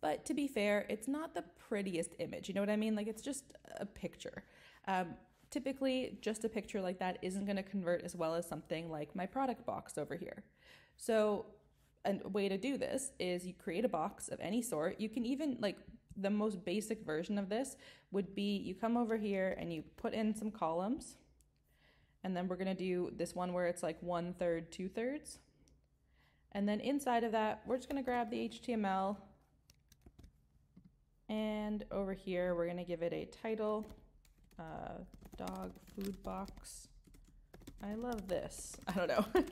But 0.00 0.24
to 0.24 0.34
be 0.34 0.48
fair, 0.48 0.84
it's 0.88 1.06
not 1.06 1.32
the 1.32 1.44
prettiest 1.68 2.16
image. 2.18 2.48
You 2.48 2.54
know 2.54 2.60
what 2.60 2.70
I 2.70 2.76
mean? 2.76 2.96
Like, 2.96 3.06
it's 3.06 3.22
just 3.22 3.44
a 3.78 3.86
picture. 3.86 4.42
Um, 4.88 5.14
typically, 5.48 6.18
just 6.20 6.44
a 6.44 6.48
picture 6.48 6.80
like 6.80 6.98
that 6.98 7.18
isn't 7.22 7.44
going 7.44 7.56
to 7.56 7.62
convert 7.62 8.02
as 8.02 8.16
well 8.16 8.34
as 8.34 8.48
something 8.48 8.90
like 8.90 9.14
my 9.14 9.26
product 9.26 9.64
box 9.64 9.96
over 9.96 10.16
here. 10.16 10.42
So, 10.96 11.46
a 12.04 12.28
way 12.28 12.48
to 12.48 12.58
do 12.58 12.76
this 12.76 13.12
is 13.20 13.46
you 13.46 13.54
create 13.54 13.84
a 13.84 13.88
box 13.88 14.26
of 14.26 14.40
any 14.40 14.60
sort. 14.60 14.98
You 14.98 15.08
can 15.08 15.24
even 15.24 15.56
like 15.60 15.76
the 16.20 16.30
most 16.30 16.64
basic 16.64 17.04
version 17.04 17.38
of 17.38 17.48
this 17.48 17.76
would 18.10 18.34
be 18.34 18.56
you 18.56 18.74
come 18.74 18.96
over 18.96 19.16
here 19.16 19.56
and 19.58 19.72
you 19.72 19.82
put 19.96 20.14
in 20.14 20.34
some 20.34 20.50
columns. 20.50 21.16
And 22.24 22.36
then 22.36 22.48
we're 22.48 22.56
to 22.66 22.74
do 22.74 23.12
this 23.16 23.34
one 23.34 23.52
where 23.52 23.66
it's 23.66 23.82
like 23.82 23.96
one 24.02 24.34
third, 24.38 24.72
two 24.72 24.88
thirds. 24.88 25.38
And 26.52 26.68
then 26.68 26.80
inside 26.80 27.24
of 27.24 27.32
that, 27.32 27.62
we're 27.66 27.76
just 27.76 27.88
to 28.02 28.04
grab 28.04 28.30
the 28.30 28.48
HTML. 28.48 29.16
And 31.28 31.84
over 31.90 32.14
here, 32.14 32.54
we're 32.54 32.66
to 32.78 32.84
give 32.84 33.02
it 33.02 33.12
a 33.12 33.26
title, 33.42 33.86
uh, 34.58 35.02
dog 35.36 35.72
food 35.94 36.20
box. 36.22 36.87
I 37.82 37.94
love 37.94 38.28
this. 38.28 38.76
I 38.88 38.92
don't 38.92 39.08
know. 39.08 39.24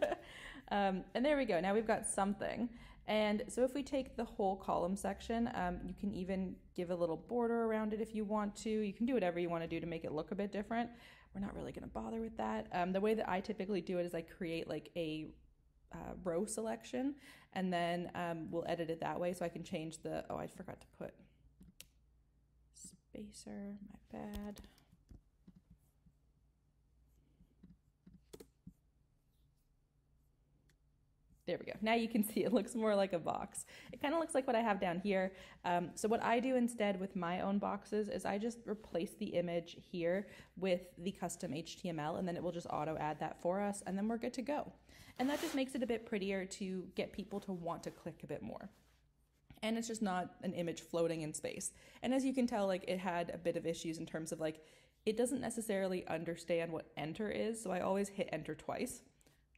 um, 0.70 1.04
and 1.14 1.24
there 1.24 1.36
we 1.36 1.44
go. 1.44 1.60
Now 1.60 1.74
we've 1.74 1.86
got 1.86 2.06
something. 2.06 2.68
And 3.08 3.44
so 3.48 3.62
if 3.62 3.72
we 3.72 3.84
take 3.84 4.16
the 4.16 4.24
whole 4.24 4.56
column 4.56 4.96
section, 4.96 5.48
um, 5.54 5.78
you 5.84 5.94
can 5.94 6.12
even 6.12 6.56
give 6.74 6.90
a 6.90 6.94
little 6.94 7.16
border 7.16 7.64
around 7.64 7.92
it 7.92 8.00
if 8.00 8.14
you 8.14 8.24
want 8.24 8.56
to. 8.56 8.70
You 8.70 8.92
can 8.92 9.06
do 9.06 9.14
whatever 9.14 9.38
you 9.38 9.48
want 9.48 9.62
to 9.62 9.68
do 9.68 9.78
to 9.78 9.86
make 9.86 10.04
it 10.04 10.12
look 10.12 10.32
a 10.32 10.34
bit 10.34 10.50
different. 10.50 10.90
We're 11.34 11.40
not 11.40 11.54
really 11.54 11.70
going 11.70 11.84
to 11.84 11.88
bother 11.88 12.20
with 12.20 12.36
that. 12.38 12.66
Um, 12.72 12.92
the 12.92 13.00
way 13.00 13.14
that 13.14 13.28
I 13.28 13.40
typically 13.40 13.80
do 13.80 13.98
it 13.98 14.06
is 14.06 14.14
I 14.14 14.22
create 14.22 14.68
like 14.68 14.90
a 14.96 15.28
uh, 15.92 16.14
row 16.24 16.46
selection 16.46 17.14
and 17.52 17.72
then 17.72 18.10
um, 18.14 18.48
we'll 18.50 18.64
edit 18.66 18.90
it 18.90 19.00
that 19.00 19.18
way 19.18 19.32
so 19.32 19.44
I 19.44 19.48
can 19.48 19.62
change 19.62 20.02
the, 20.02 20.24
oh, 20.28 20.36
I 20.36 20.46
forgot 20.46 20.80
to 20.80 20.86
put 20.98 21.14
spacer, 22.74 23.76
my 23.88 24.18
bad. 24.18 24.60
There 31.46 31.58
we 31.60 31.66
go. 31.66 31.78
Now 31.80 31.94
you 31.94 32.08
can 32.08 32.24
see 32.24 32.42
it 32.42 32.52
looks 32.52 32.74
more 32.74 32.96
like 32.96 33.12
a 33.12 33.20
box. 33.20 33.66
It 33.92 34.02
kind 34.02 34.12
of 34.12 34.18
looks 34.18 34.34
like 34.34 34.48
what 34.48 34.56
I 34.56 34.60
have 34.60 34.80
down 34.80 34.98
here. 34.98 35.32
Um, 35.64 35.90
so 35.94 36.08
what 36.08 36.22
I 36.22 36.40
do 36.40 36.56
instead 36.56 36.98
with 36.98 37.14
my 37.14 37.40
own 37.40 37.58
boxes 37.58 38.08
is 38.08 38.24
I 38.24 38.36
just 38.36 38.58
replace 38.66 39.12
the 39.14 39.26
image 39.26 39.76
here 39.92 40.26
with 40.56 40.80
the 40.98 41.12
custom 41.12 41.52
HTML 41.52 42.18
and 42.18 42.26
then 42.26 42.36
it 42.36 42.42
will 42.42 42.50
just 42.50 42.66
auto 42.68 42.96
add 42.98 43.20
that 43.20 43.40
for 43.40 43.60
us 43.60 43.82
and 43.86 43.96
then 43.96 44.08
we're 44.08 44.18
good 44.18 44.32
to 44.34 44.42
go. 44.42 44.72
And 45.20 45.30
that 45.30 45.40
just 45.40 45.54
makes 45.54 45.76
it 45.76 45.82
a 45.84 45.86
bit 45.86 46.04
prettier 46.04 46.44
to 46.44 46.84
get 46.96 47.12
people 47.12 47.38
to 47.40 47.52
want 47.52 47.84
to 47.84 47.90
click 47.92 48.20
a 48.24 48.26
bit 48.26 48.42
more. 48.42 48.68
And 49.62 49.78
it's 49.78 49.88
just 49.88 50.02
not 50.02 50.32
an 50.42 50.52
image 50.52 50.80
floating 50.82 51.22
in 51.22 51.32
space. 51.32 51.72
And 52.02 52.12
as 52.12 52.24
you 52.24 52.34
can 52.34 52.48
tell, 52.48 52.66
like 52.66 52.84
it 52.88 52.98
had 52.98 53.30
a 53.30 53.38
bit 53.38 53.56
of 53.56 53.66
issues 53.66 53.98
in 53.98 54.04
terms 54.04 54.32
of 54.32 54.40
like, 54.40 54.64
it 55.06 55.16
doesn't 55.16 55.40
necessarily 55.40 56.04
understand 56.08 56.72
what 56.72 56.90
enter 56.96 57.30
is. 57.30 57.62
So 57.62 57.70
I 57.70 57.80
always 57.80 58.08
hit 58.08 58.28
enter 58.32 58.56
twice 58.56 59.02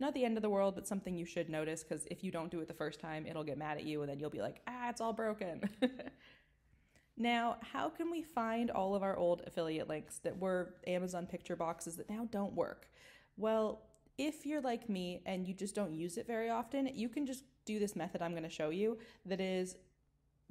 not 0.00 0.14
the 0.14 0.24
end 0.24 0.36
of 0.36 0.42
the 0.42 0.50
world, 0.50 0.74
but 0.74 0.86
something 0.86 1.16
you 1.16 1.24
should 1.24 1.48
notice 1.48 1.82
because 1.82 2.06
if 2.10 2.22
you 2.22 2.30
don't 2.30 2.50
do 2.50 2.60
it 2.60 2.68
the 2.68 2.74
first 2.74 3.00
time, 3.00 3.26
it'll 3.26 3.44
get 3.44 3.58
mad 3.58 3.78
at 3.78 3.84
you 3.84 4.02
and 4.02 4.10
then 4.10 4.18
you'll 4.18 4.30
be 4.30 4.40
like, 4.40 4.60
ah, 4.68 4.88
it's 4.88 5.00
all 5.00 5.12
broken. 5.12 5.68
now, 7.16 7.56
how 7.72 7.88
can 7.88 8.10
we 8.10 8.22
find 8.22 8.70
all 8.70 8.94
of 8.94 9.02
our 9.02 9.16
old 9.16 9.42
affiliate 9.46 9.88
links 9.88 10.18
that 10.18 10.38
were 10.38 10.74
Amazon 10.86 11.26
picture 11.26 11.56
boxes 11.56 11.96
that 11.96 12.08
now 12.08 12.28
don't 12.30 12.54
work? 12.54 12.88
Well, 13.36 13.82
if 14.18 14.46
you're 14.46 14.60
like 14.60 14.88
me 14.88 15.22
and 15.26 15.46
you 15.46 15.54
just 15.54 15.74
don't 15.74 15.94
use 15.94 16.16
it 16.16 16.26
very 16.26 16.50
often, 16.50 16.90
you 16.94 17.08
can 17.08 17.26
just 17.26 17.44
do 17.64 17.78
this 17.78 17.94
method 17.94 18.22
I'm 18.22 18.32
going 18.32 18.42
to 18.44 18.48
show 18.48 18.70
you 18.70 18.98
that 19.26 19.40
is 19.40 19.76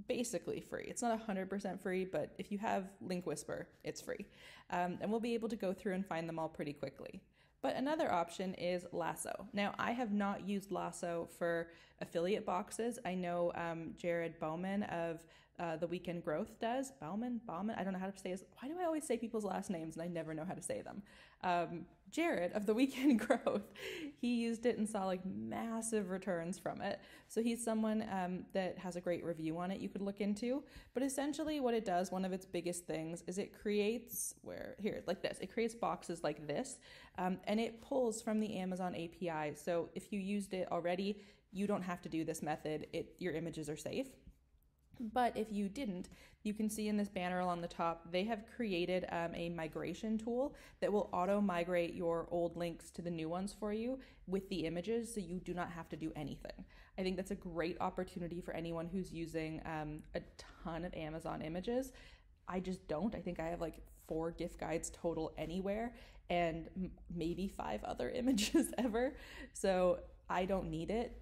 basically 0.07 0.61
free. 0.61 0.85
It's 0.87 1.01
not 1.01 1.27
100% 1.27 1.81
free, 1.81 2.05
but 2.05 2.33
if 2.37 2.51
you 2.51 2.57
have 2.59 2.85
Link 3.01 3.25
Whisper, 3.25 3.67
it's 3.83 3.99
free. 3.99 4.25
Um, 4.69 4.97
and 5.01 5.09
we'll 5.09 5.19
be 5.19 5.33
able 5.33 5.49
to 5.49 5.55
go 5.55 5.73
through 5.73 5.93
and 5.93 6.05
find 6.05 6.29
them 6.29 6.37
all 6.37 6.49
pretty 6.49 6.73
quickly. 6.73 7.21
But 7.67 7.75
another 7.75 8.09
option 8.09 8.53
is 8.53 8.85
Lasso. 8.93 9.45
Now, 9.51 9.75
I 9.77 9.91
have 9.91 10.13
not 10.13 10.47
used 10.47 10.71
Lasso 10.71 11.27
for 11.37 11.67
affiliate 11.99 12.45
boxes. 12.45 12.97
I 13.03 13.13
know 13.13 13.51
um, 13.55 13.93
Jared 13.97 14.39
Bowman 14.39 14.83
of 14.83 15.25
uh, 15.59 15.75
the 15.75 15.85
Weekend 15.85 16.23
Growth 16.23 16.57
does. 16.61 16.93
Bowman, 17.01 17.41
Bauman? 17.45 17.75
I 17.77 17.83
don't 17.83 17.91
know 17.91 17.99
how 17.99 18.09
to 18.09 18.17
say 18.17 18.29
his. 18.29 18.45
Why 18.61 18.69
do 18.69 18.75
I 18.79 18.85
always 18.85 19.05
say 19.05 19.17
people's 19.17 19.43
last 19.43 19.69
names 19.69 19.97
and 19.97 20.03
I 20.03 20.07
never 20.07 20.33
know 20.33 20.45
how 20.47 20.53
to 20.53 20.61
say 20.61 20.81
them? 20.81 21.01
Um, 21.43 21.85
Jared 22.11 22.51
of 22.53 22.65
the 22.65 22.73
Weekend 22.73 23.19
Growth, 23.27 23.71
he 24.15 24.35
used 24.35 24.65
it 24.65 24.77
and 24.77 24.87
saw 24.87 25.05
like 25.05 25.21
massive 25.25 26.09
returns 26.09 26.57
from 26.57 26.81
it. 26.81 26.99
So 27.27 27.41
he's 27.41 27.63
someone 27.63 28.05
um, 28.11 28.45
that 28.53 28.77
has 28.77 28.95
a 28.95 29.01
great 29.01 29.23
review 29.23 29.57
on 29.57 29.71
it 29.71 29.79
you 29.79 29.89
could 29.89 30.01
look 30.01 30.21
into. 30.21 30.63
But 30.93 31.03
essentially, 31.03 31.59
what 31.59 31.73
it 31.73 31.85
does, 31.85 32.11
one 32.11 32.25
of 32.25 32.33
its 32.33 32.45
biggest 32.45 32.85
things, 32.85 33.23
is 33.27 33.37
it 33.37 33.53
creates 33.59 34.33
where 34.41 34.75
here 34.79 35.03
like 35.07 35.21
this. 35.21 35.37
It 35.39 35.51
creates 35.53 35.75
boxes 35.75 36.23
like 36.23 36.47
this, 36.47 36.79
um, 37.17 37.37
and 37.45 37.59
it 37.59 37.81
pulls 37.81 38.21
from 38.21 38.39
the 38.39 38.57
Amazon 38.57 38.95
API. 38.95 39.55
So 39.55 39.89
if 39.95 40.11
you 40.11 40.19
used 40.19 40.53
it 40.53 40.67
already, 40.71 41.21
you 41.51 41.67
don't 41.67 41.83
have 41.83 42.01
to 42.03 42.09
do 42.09 42.23
this 42.23 42.41
method. 42.41 42.87
It 42.93 43.15
your 43.19 43.33
images 43.33 43.69
are 43.69 43.77
safe. 43.77 44.07
But 44.99 45.35
if 45.35 45.51
you 45.51 45.69
didn't, 45.69 46.09
you 46.43 46.53
can 46.53 46.69
see 46.69 46.87
in 46.87 46.97
this 46.97 47.09
banner 47.09 47.39
along 47.39 47.61
the 47.61 47.67
top, 47.67 48.11
they 48.11 48.23
have 48.23 48.43
created 48.55 49.05
um, 49.11 49.35
a 49.35 49.49
migration 49.49 50.17
tool 50.17 50.55
that 50.79 50.91
will 50.91 51.09
auto 51.11 51.41
migrate 51.41 51.93
your 51.93 52.27
old 52.31 52.55
links 52.55 52.89
to 52.91 53.01
the 53.01 53.09
new 53.09 53.27
ones 53.29 53.53
for 53.59 53.73
you 53.73 53.99
with 54.27 54.47
the 54.49 54.65
images 54.65 55.13
so 55.13 55.19
you 55.19 55.39
do 55.39 55.53
not 55.53 55.71
have 55.71 55.89
to 55.89 55.95
do 55.95 56.11
anything. 56.15 56.65
I 56.97 57.03
think 57.03 57.15
that's 57.15 57.31
a 57.31 57.35
great 57.35 57.77
opportunity 57.79 58.41
for 58.41 58.53
anyone 58.53 58.87
who's 58.87 59.11
using 59.11 59.61
um, 59.65 60.01
a 60.15 60.21
ton 60.63 60.83
of 60.85 60.93
Amazon 60.95 61.41
images. 61.41 61.91
I 62.47 62.59
just 62.59 62.87
don't. 62.87 63.13
I 63.13 63.19
think 63.19 63.39
I 63.39 63.47
have 63.47 63.61
like 63.61 63.81
four 64.07 64.31
gift 64.31 64.59
guides 64.59 64.89
total 64.89 65.33
anywhere 65.37 65.93
and 66.29 66.69
maybe 67.13 67.47
five 67.47 67.83
other 67.83 68.09
images 68.15 68.67
ever. 68.77 69.15
So 69.53 69.99
I 70.29 70.45
don't 70.45 70.69
need 70.69 70.89
it 70.91 71.21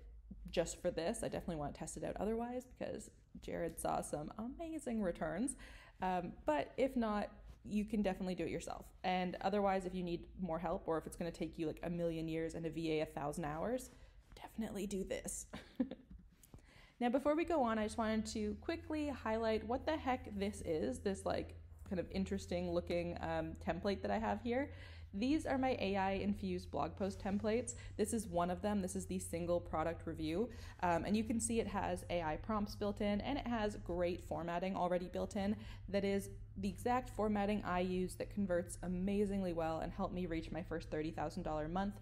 just 0.52 0.82
for 0.82 0.92
this. 0.92 1.20
I 1.24 1.28
definitely 1.28 1.58
want 1.58 1.74
to 1.74 1.80
test 1.80 1.98
it 1.98 2.04
out 2.04 2.16
otherwise 2.20 2.64
because 2.78 3.10
Jared 3.42 3.80
saw 3.80 4.02
some 4.02 4.32
amazing 4.38 5.02
returns. 5.02 5.56
Um, 6.02 6.34
but 6.46 6.72
if 6.78 6.96
not, 6.96 7.30
you 7.68 7.86
can 7.86 8.02
definitely 8.02 8.36
do 8.36 8.44
it 8.44 8.50
yourself. 8.50 8.86
And 9.04 9.38
otherwise, 9.42 9.86
if 9.86 9.96
you 9.96 10.04
need 10.04 10.26
more 10.40 10.60
help 10.60 10.84
or 10.88 10.98
if 10.98 11.08
it's 11.08 11.16
going 11.16 11.32
to 11.32 11.38
take 11.38 11.58
you 11.58 11.68
like 11.68 11.80
a 11.84 11.90
million 11.90 12.28
years 12.28 12.54
and 12.54 12.66
a 12.66 12.70
VA 12.70 13.02
a 13.02 13.06
thousand 13.06 13.46
hours, 13.46 13.90
definitely 14.36 14.86
do 14.86 15.04
this. 15.04 15.48
now, 17.00 17.10
before 17.10 17.36
we 17.36 17.44
go 17.44 17.64
on, 17.64 17.80
I 17.80 17.84
just 17.84 17.98
wanted 17.98 18.26
to 18.28 18.56
quickly 18.62 19.10
highlight 19.10 19.66
what 19.68 19.86
the 19.86 19.98
heck 19.98 20.38
this 20.38 20.62
is 20.66 21.00
this 21.00 21.26
like 21.26 21.56
kind 21.90 22.00
of 22.00 22.08
interesting 22.12 22.72
looking 22.72 23.18
um, 23.22 23.54
template 23.66 24.02
that 24.02 24.12
I 24.12 24.20
have 24.20 24.42
here. 24.42 24.72
These 25.18 25.46
are 25.46 25.58
my 25.58 25.78
AI 25.80 26.12
infused 26.12 26.70
blog 26.72 26.98
post 26.98 27.24
templates. 27.24 27.76
This 27.96 28.14
is 28.14 28.28
one 28.28 28.50
of 28.50 28.62
them. 28.62 28.82
This 28.82 28.98
is 28.98 29.06
the 29.06 29.18
single 29.18 29.62
product 29.62 30.06
review. 30.06 30.50
Um, 30.84 31.06
and 31.06 31.16
you 31.16 31.24
can 31.24 31.40
see 31.40 31.62
it 31.62 31.68
has 31.68 32.04
AI 32.10 32.36
prompts 32.38 32.76
built 32.76 33.00
in 33.00 33.22
and 33.22 33.38
it 33.38 33.48
has 33.48 33.78
great 33.78 34.28
formatting 34.28 34.76
already 34.76 35.08
built 35.08 35.38
in 35.38 35.56
that 35.88 36.04
is 36.04 36.30
the 36.58 36.68
exact 36.68 37.10
formatting 37.10 37.64
I 37.66 37.80
use 37.80 38.16
that 38.16 38.30
converts 38.30 38.78
amazingly 38.84 39.54
well 39.54 39.80
and 39.80 39.92
helped 39.92 40.14
me 40.14 40.26
reach 40.26 40.52
my 40.52 40.64
first 40.64 40.90
$30,000 40.90 41.72
month, 41.72 41.96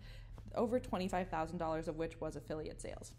over 0.55 0.79
$25,000 0.79 1.87
of 1.87 1.97
which 1.97 2.19
was 2.19 2.35
affiliate 2.35 2.81
sales. 2.81 3.13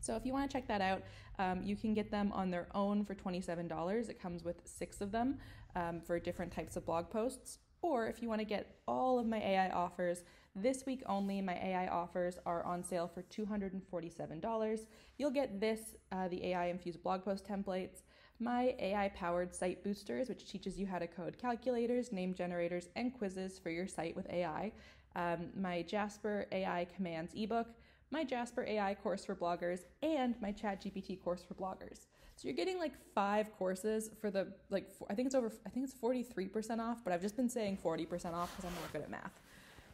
So 0.00 0.16
if 0.16 0.26
you 0.26 0.32
want 0.32 0.50
to 0.50 0.54
check 0.54 0.68
that 0.68 0.80
out, 0.80 1.02
um, 1.38 1.62
you 1.62 1.76
can 1.76 1.94
get 1.94 2.10
them 2.10 2.30
on 2.32 2.50
their 2.50 2.68
own 2.74 3.04
for 3.04 3.14
$27. 3.14 4.10
It 4.10 4.20
comes 4.20 4.44
with 4.44 4.56
six 4.64 5.00
of 5.00 5.12
them 5.12 5.38
um, 5.74 6.00
for 6.00 6.18
different 6.18 6.52
types 6.52 6.76
of 6.76 6.84
blog 6.84 7.10
posts. 7.10 7.58
Or 7.84 8.08
if 8.08 8.22
you 8.22 8.30
want 8.30 8.40
to 8.40 8.46
get 8.46 8.78
all 8.88 9.18
of 9.18 9.26
my 9.26 9.36
AI 9.36 9.68
offers, 9.68 10.24
this 10.56 10.86
week 10.86 11.02
only, 11.04 11.42
my 11.42 11.52
AI 11.52 11.88
offers 11.88 12.38
are 12.46 12.64
on 12.64 12.82
sale 12.82 13.06
for 13.06 13.22
$247. 13.24 14.86
You'll 15.18 15.30
get 15.30 15.60
this, 15.60 15.94
uh, 16.10 16.28
the 16.28 16.46
AI 16.46 16.68
infused 16.68 17.02
blog 17.02 17.22
post 17.26 17.46
templates, 17.46 18.00
my 18.40 18.74
AI 18.78 19.10
powered 19.10 19.54
site 19.54 19.84
boosters, 19.84 20.30
which 20.30 20.50
teaches 20.50 20.78
you 20.78 20.86
how 20.86 20.98
to 20.98 21.06
code 21.06 21.36
calculators, 21.36 22.10
name 22.10 22.32
generators, 22.32 22.88
and 22.96 23.12
quizzes 23.12 23.58
for 23.58 23.68
your 23.68 23.86
site 23.86 24.16
with 24.16 24.30
AI, 24.30 24.72
um, 25.14 25.50
my 25.54 25.82
Jasper 25.82 26.46
AI 26.52 26.86
commands 26.96 27.34
ebook, 27.36 27.66
my 28.10 28.24
Jasper 28.24 28.64
AI 28.66 28.94
course 28.94 29.26
for 29.26 29.36
bloggers, 29.36 29.80
and 30.02 30.40
my 30.40 30.52
ChatGPT 30.52 31.22
course 31.22 31.44
for 31.46 31.52
bloggers. 31.52 32.06
So 32.36 32.48
you're 32.48 32.56
getting 32.56 32.78
like 32.78 32.92
five 33.14 33.52
courses 33.56 34.10
for 34.20 34.30
the 34.30 34.48
like 34.70 34.90
I 35.08 35.14
think 35.14 35.26
it's 35.26 35.34
over 35.34 35.52
I 35.66 35.70
think 35.70 35.84
it's 35.84 35.94
43% 35.94 36.80
off, 36.80 37.02
but 37.04 37.12
I've 37.12 37.22
just 37.22 37.36
been 37.36 37.48
saying 37.48 37.78
40% 37.84 38.34
off 38.34 38.50
because 38.56 38.64
I'm 38.64 38.74
more 38.74 38.88
good 38.92 39.02
at 39.02 39.10
math. 39.10 39.40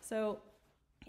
So 0.00 0.40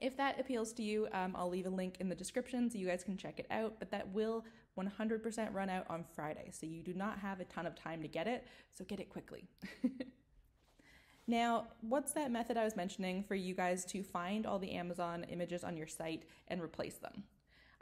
if 0.02 0.18
that 0.18 0.40
appeals 0.40 0.74
to 0.74 0.84
you, 0.84 1.08
um, 1.14 1.36
I'll 1.38 1.50
leave 1.50 1.68
a 1.68 1.70
link 1.70 1.98
in 2.00 2.10
the 2.10 2.16
description 2.16 2.70
so 2.70 2.78
you 2.78 2.88
guys 2.88 3.04
can 3.04 3.18
check 3.18 3.40
it 3.40 3.48
out. 3.52 3.76
But 3.80 3.92
that 3.92 4.10
will 4.10 4.44
100% 4.80 5.54
run 5.54 5.70
out 5.70 5.86
on 5.90 6.04
Friday, 6.16 6.50
so 6.52 6.66
you 6.66 6.82
do 6.82 6.94
not 6.94 7.20
have 7.20 7.40
a 7.40 7.46
ton 7.46 7.66
of 7.66 7.76
time 7.76 8.02
to 8.02 8.08
get 8.08 8.28
it. 8.28 8.48
So 8.74 8.84
get 8.86 9.00
it 9.00 9.10
quickly. 9.10 9.46
Now, 11.28 11.68
what's 11.82 12.12
that 12.14 12.30
method 12.30 12.58
I 12.58 12.66
was 12.66 12.76
mentioning 12.76 13.24
for 13.24 13.36
you 13.36 13.54
guys 13.54 13.86
to 13.86 14.04
find 14.04 14.46
all 14.46 14.60
the 14.60 14.72
Amazon 14.72 15.26
images 15.30 15.64
on 15.64 15.78
your 15.78 15.88
site 15.88 16.24
and 16.48 16.62
replace 16.62 16.96
them? 16.96 17.24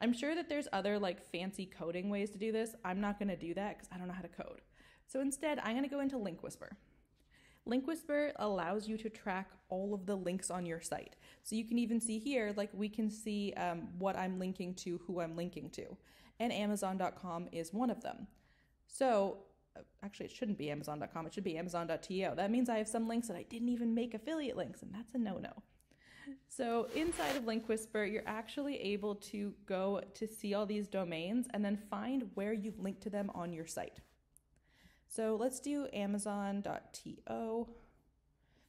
I'm 0.01 0.13
sure 0.13 0.35
that 0.35 0.49
there's 0.49 0.67
other 0.71 0.97
like 0.97 1.21
fancy 1.31 1.65
coding 1.65 2.09
ways 2.09 2.29
to 2.31 2.37
do 2.37 2.51
this. 2.51 2.75
I'm 2.83 3.01
not 3.01 3.19
to 3.29 3.35
do 3.35 3.53
that 3.53 3.77
because 3.77 3.89
I 3.93 3.97
don't 3.97 4.07
know 4.07 4.13
how 4.13 4.21
to 4.21 4.27
code. 4.27 4.61
So 5.07 5.21
instead, 5.21 5.59
I'm 5.59 5.75
to 5.83 5.89
go 5.89 5.99
into 5.99 6.17
Link 6.17 6.43
Whisper. 6.43 6.77
Link 7.65 7.87
Whisper 7.87 8.31
allows 8.37 8.87
you 8.87 8.97
to 8.97 9.09
track 9.09 9.49
all 9.69 9.93
of 9.93 10.05
the 10.05 10.15
links 10.15 10.49
on 10.49 10.65
your 10.65 10.81
site. 10.81 11.15
So 11.43 11.55
you 11.55 11.65
can 11.65 11.77
even 11.77 11.99
see 11.99 12.17
here, 12.17 12.53
like 12.55 12.69
we 12.73 12.89
can 12.89 13.09
see 13.09 13.53
um, 13.53 13.89
what 13.97 14.15
I'm 14.15 14.39
linking 14.39 14.73
to, 14.75 14.99
who 15.05 15.19
I'm 15.19 15.35
linking 15.35 15.69
to. 15.71 15.85
And 16.39 16.53
Amazon.com 16.53 17.49
is 17.51 17.73
one 17.73 17.89
of 17.89 18.01
them. 18.01 18.27
So 18.87 19.39
uh, 19.75 19.81
actually, 20.03 20.27
it 20.27 20.31
shouldn't 20.31 20.57
be 20.57 20.71
Amazon.com, 20.71 21.27
it 21.27 21.33
should 21.33 21.43
be 21.43 21.57
Amazon.to. 21.57 22.33
That 22.35 22.49
means 22.49 22.69
I 22.69 22.77
have 22.77 22.87
some 22.87 23.07
links 23.07 23.27
that 23.27 23.37
I 23.37 23.43
didn't 23.43 23.69
even 23.69 23.93
make 23.93 24.13
affiliate 24.13 24.57
links, 24.57 24.81
and 24.81 24.93
that's 24.93 25.13
a 25.13 25.17
no 25.17 25.37
no. 25.37 25.51
So 26.47 26.87
inside 26.95 27.35
of 27.35 27.45
Link 27.45 27.67
Whisper, 27.67 28.05
you're 28.05 28.23
actually 28.25 28.77
able 28.79 29.15
to 29.15 29.53
go 29.65 30.01
to 30.13 30.27
see 30.27 30.53
all 30.53 30.65
these 30.65 30.87
domains 30.87 31.47
and 31.53 31.63
then 31.63 31.77
find 31.89 32.29
where 32.33 32.53
you've 32.53 32.79
linked 32.79 33.01
to 33.03 33.09
them 33.09 33.31
on 33.33 33.53
your 33.53 33.67
site. 33.67 33.99
So 35.07 35.35
let's 35.39 35.59
do 35.59 35.87
amazon.to. 35.93 37.67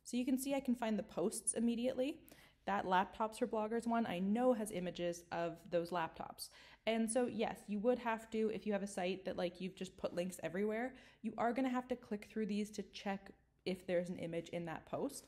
So 0.03 0.17
you 0.17 0.25
can 0.25 0.39
see 0.39 0.55
I 0.55 0.61
can 0.61 0.75
find 0.75 0.99
the 0.99 1.03
posts 1.05 1.53
immediately. 1.55 2.21
That 2.67 2.85
laptops 2.85 3.39
for 3.39 3.47
bloggers 3.47 3.87
one 3.87 4.07
I 4.07 4.19
know 4.19 4.53
has 4.53 4.71
images 4.71 5.25
of 5.33 5.57
those 5.71 5.91
laptops. 5.91 6.49
And 6.87 7.11
so 7.11 7.27
yes, 7.27 7.59
you 7.69 7.79
would 7.81 7.99
have 7.99 8.31
to 8.31 8.51
if 8.55 8.67
you 8.67 8.73
have 8.73 8.83
a 8.83 8.87
site 8.87 9.25
that 9.25 9.37
like 9.37 9.61
you've 9.61 9.77
just 9.77 9.97
put 9.97 10.15
links 10.15 10.39
everywhere, 10.43 10.95
you 11.23 11.33
are 11.39 11.53
going 11.53 11.65
to 11.65 11.71
have 11.71 11.89
to 11.89 11.97
click 11.97 12.29
through 12.31 12.47
these 12.47 12.71
to 12.73 12.83
check 12.83 13.31
if 13.67 13.87
there's 13.87 14.09
an 14.09 14.19
image 14.19 14.49
in 14.51 14.65
that 14.67 14.87
post. 14.87 15.27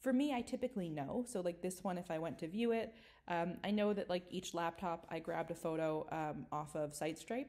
For 0.00 0.12
me, 0.12 0.32
I 0.32 0.40
typically 0.40 0.88
know. 0.88 1.24
So, 1.28 1.40
like 1.40 1.60
this 1.60 1.84
one, 1.84 1.98
if 1.98 2.10
I 2.10 2.18
went 2.18 2.38
to 2.40 2.48
view 2.48 2.72
it, 2.72 2.94
um, 3.28 3.54
I 3.62 3.70
know 3.70 3.92
that 3.92 4.08
like 4.08 4.24
each 4.30 4.54
laptop, 4.54 5.06
I 5.10 5.18
grabbed 5.18 5.50
a 5.50 5.54
photo 5.54 6.06
um, 6.10 6.46
off 6.50 6.74
of 6.74 6.92
SiteStripe. 6.92 7.46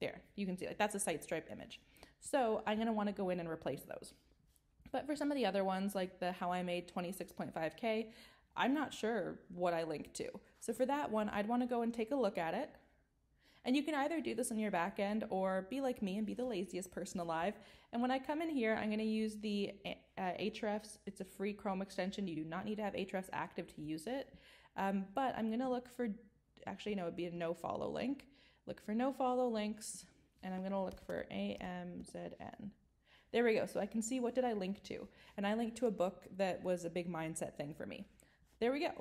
There, 0.00 0.20
you 0.34 0.46
can 0.46 0.56
see 0.56 0.66
like 0.66 0.78
that's 0.78 0.94
a 0.94 0.98
SiteStripe 0.98 1.50
image. 1.50 1.80
So 2.20 2.62
I'm 2.66 2.94
want 2.94 3.08
to 3.08 3.14
go 3.14 3.30
in 3.30 3.40
and 3.40 3.48
replace 3.48 3.82
those. 3.82 4.14
But 4.92 5.06
for 5.06 5.16
some 5.16 5.30
of 5.30 5.36
the 5.36 5.46
other 5.46 5.64
ones, 5.64 5.94
like 5.94 6.20
the 6.20 6.32
How 6.32 6.52
I 6.52 6.62
Made 6.62 6.90
26.5K, 6.92 8.06
I'm 8.56 8.72
not 8.72 8.94
sure 8.94 9.38
what 9.48 9.74
I 9.74 9.84
link 9.84 10.12
to. 10.14 10.28
So 10.60 10.72
for 10.72 10.86
that 10.86 11.10
one, 11.10 11.28
I'd 11.28 11.48
want 11.48 11.62
to 11.62 11.68
go 11.68 11.82
and 11.82 11.92
take 11.92 12.10
a 12.10 12.16
look 12.16 12.38
at 12.38 12.54
it. 12.54 12.70
And 13.66 13.74
you 13.74 13.82
can 13.82 13.96
either 13.96 14.20
do 14.20 14.34
this 14.36 14.52
on 14.52 14.58
your 14.58 14.70
back 14.70 15.00
end 15.00 15.24
or 15.28 15.66
be 15.68 15.80
like 15.80 16.00
me 16.00 16.18
and 16.18 16.26
be 16.26 16.34
the 16.34 16.44
laziest 16.44 16.92
person 16.92 17.18
alive. 17.18 17.54
And 17.92 18.00
when 18.00 18.12
I 18.12 18.18
come 18.20 18.40
in 18.40 18.48
here, 18.48 18.78
I'm 18.80 18.88
to 19.00 19.04
use 19.04 19.36
the 19.38 19.72
uh, 20.16 20.20
Ahrefs. 20.40 20.98
It's 21.04 21.20
a 21.20 21.24
free 21.24 21.52
Chrome 21.52 21.82
extension. 21.82 22.28
You 22.28 22.36
do 22.36 22.44
not 22.44 22.64
need 22.64 22.76
to 22.76 22.82
have 22.84 22.94
Ahrefs 22.94 23.28
active 23.32 23.66
to 23.74 23.82
use 23.82 24.06
it. 24.06 24.32
Um, 24.76 25.04
but 25.16 25.34
I'm 25.36 25.50
to 25.58 25.68
look 25.68 25.88
for, 25.96 26.08
actually, 26.68 26.94
no, 26.94 27.02
it 27.02 27.06
would 27.06 27.16
be 27.16 27.26
a 27.26 27.32
no 27.32 27.52
follow 27.52 27.90
link. 27.90 28.28
Look 28.66 28.80
for 28.80 28.94
no 28.94 29.12
follow 29.12 29.48
links, 29.48 30.06
and 30.44 30.54
I'm 30.54 30.60
to 30.70 30.78
look 30.78 31.04
for 31.04 31.26
AMZN. 31.32 32.70
There 33.32 33.44
we 33.44 33.54
go. 33.54 33.66
So 33.66 33.80
I 33.80 33.86
can 33.86 34.00
see 34.00 34.20
what 34.20 34.36
did 34.36 34.44
I 34.44 34.52
link 34.52 34.80
to. 34.84 35.08
And 35.36 35.44
I 35.44 35.54
linked 35.54 35.76
to 35.78 35.86
a 35.86 35.90
book 35.90 36.22
that 36.36 36.62
was 36.62 36.84
a 36.84 36.90
big 36.90 37.12
mindset 37.12 37.56
thing 37.56 37.74
for 37.74 37.84
me. 37.84 38.06
There 38.60 38.70
we 38.70 38.78
go. 38.78 38.92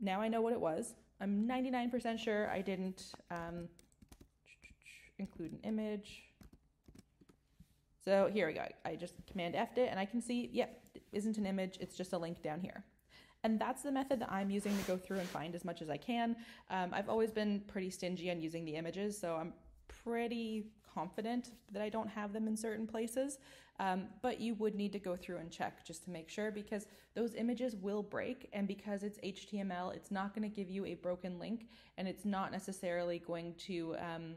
Now 0.00 0.20
I 0.20 0.28
know 0.28 0.40
what 0.40 0.52
it 0.52 0.60
was. 0.60 0.94
I'm 1.20 1.48
99% 1.48 2.18
sure 2.18 2.48
I 2.50 2.62
didn't 2.62 3.12
um, 3.30 3.68
include 5.18 5.52
an 5.52 5.60
image. 5.64 6.24
So 8.04 8.28
here 8.32 8.48
we 8.48 8.54
go. 8.54 8.64
I 8.84 8.96
just 8.96 9.14
command 9.30 9.54
F'd 9.54 9.78
it 9.78 9.88
and 9.90 9.98
I 9.98 10.04
can 10.04 10.20
see, 10.20 10.50
yep, 10.52 10.82
yeah, 10.94 11.00
isn't 11.12 11.38
an 11.38 11.46
image, 11.46 11.78
it's 11.80 11.96
just 11.96 12.12
a 12.12 12.18
link 12.18 12.42
down 12.42 12.60
here. 12.60 12.84
And 13.44 13.60
that's 13.60 13.82
the 13.82 13.92
method 13.92 14.20
that 14.20 14.30
I'm 14.30 14.50
using 14.50 14.76
to 14.76 14.84
go 14.84 14.96
through 14.96 15.18
and 15.18 15.28
find 15.28 15.54
as 15.54 15.64
much 15.64 15.82
as 15.82 15.90
I 15.90 15.96
can. 15.96 16.36
Um, 16.70 16.90
I've 16.92 17.08
always 17.08 17.30
been 17.30 17.60
pretty 17.66 17.90
stingy 17.90 18.30
on 18.30 18.40
using 18.40 18.64
the 18.64 18.76
images, 18.76 19.18
so 19.18 19.34
I'm 19.34 19.52
pretty 20.04 20.66
confident 20.94 21.50
that 21.72 21.82
I 21.82 21.88
don't 21.88 22.08
have 22.08 22.32
them 22.32 22.46
in 22.46 22.56
certain 22.56 22.86
places. 22.86 23.38
Um, 23.80 24.04
but 24.20 24.40
you 24.40 24.54
would 24.56 24.74
need 24.74 24.92
to 24.92 24.98
go 24.98 25.16
through 25.16 25.38
and 25.38 25.50
check 25.50 25.84
just 25.84 26.04
to 26.04 26.10
make 26.10 26.28
sure 26.28 26.50
because 26.50 26.86
those 27.14 27.34
images 27.34 27.74
will 27.74 28.02
break. 28.02 28.48
And 28.52 28.68
because 28.68 29.02
it's 29.02 29.18
HTML, 29.18 29.94
it's 29.94 30.10
not 30.10 30.34
going 30.34 30.48
to 30.48 30.54
give 30.54 30.70
you 30.70 30.84
a 30.84 30.94
broken 30.94 31.38
link 31.38 31.66
and 31.98 32.06
it's 32.06 32.24
not 32.24 32.52
necessarily 32.52 33.18
going 33.18 33.54
to. 33.66 33.96
Um, 33.98 34.34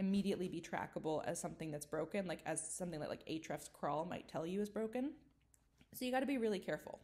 immediately 0.00 0.48
be 0.48 0.60
trackable 0.60 1.22
as 1.24 1.40
something 1.40 1.70
that's 1.70 1.86
broken, 1.86 2.26
like 2.26 2.40
as 2.46 2.60
something 2.60 2.98
that 2.98 3.08
like 3.08 3.24
Ahrefs 3.28 3.70
crawl 3.72 4.04
might 4.04 4.26
tell 4.26 4.44
you 4.44 4.60
is 4.60 4.68
broken. 4.68 5.12
So 5.94 6.04
you 6.04 6.10
got 6.10 6.20
to 6.20 6.26
be 6.26 6.38
really 6.38 6.58
careful. 6.58 6.98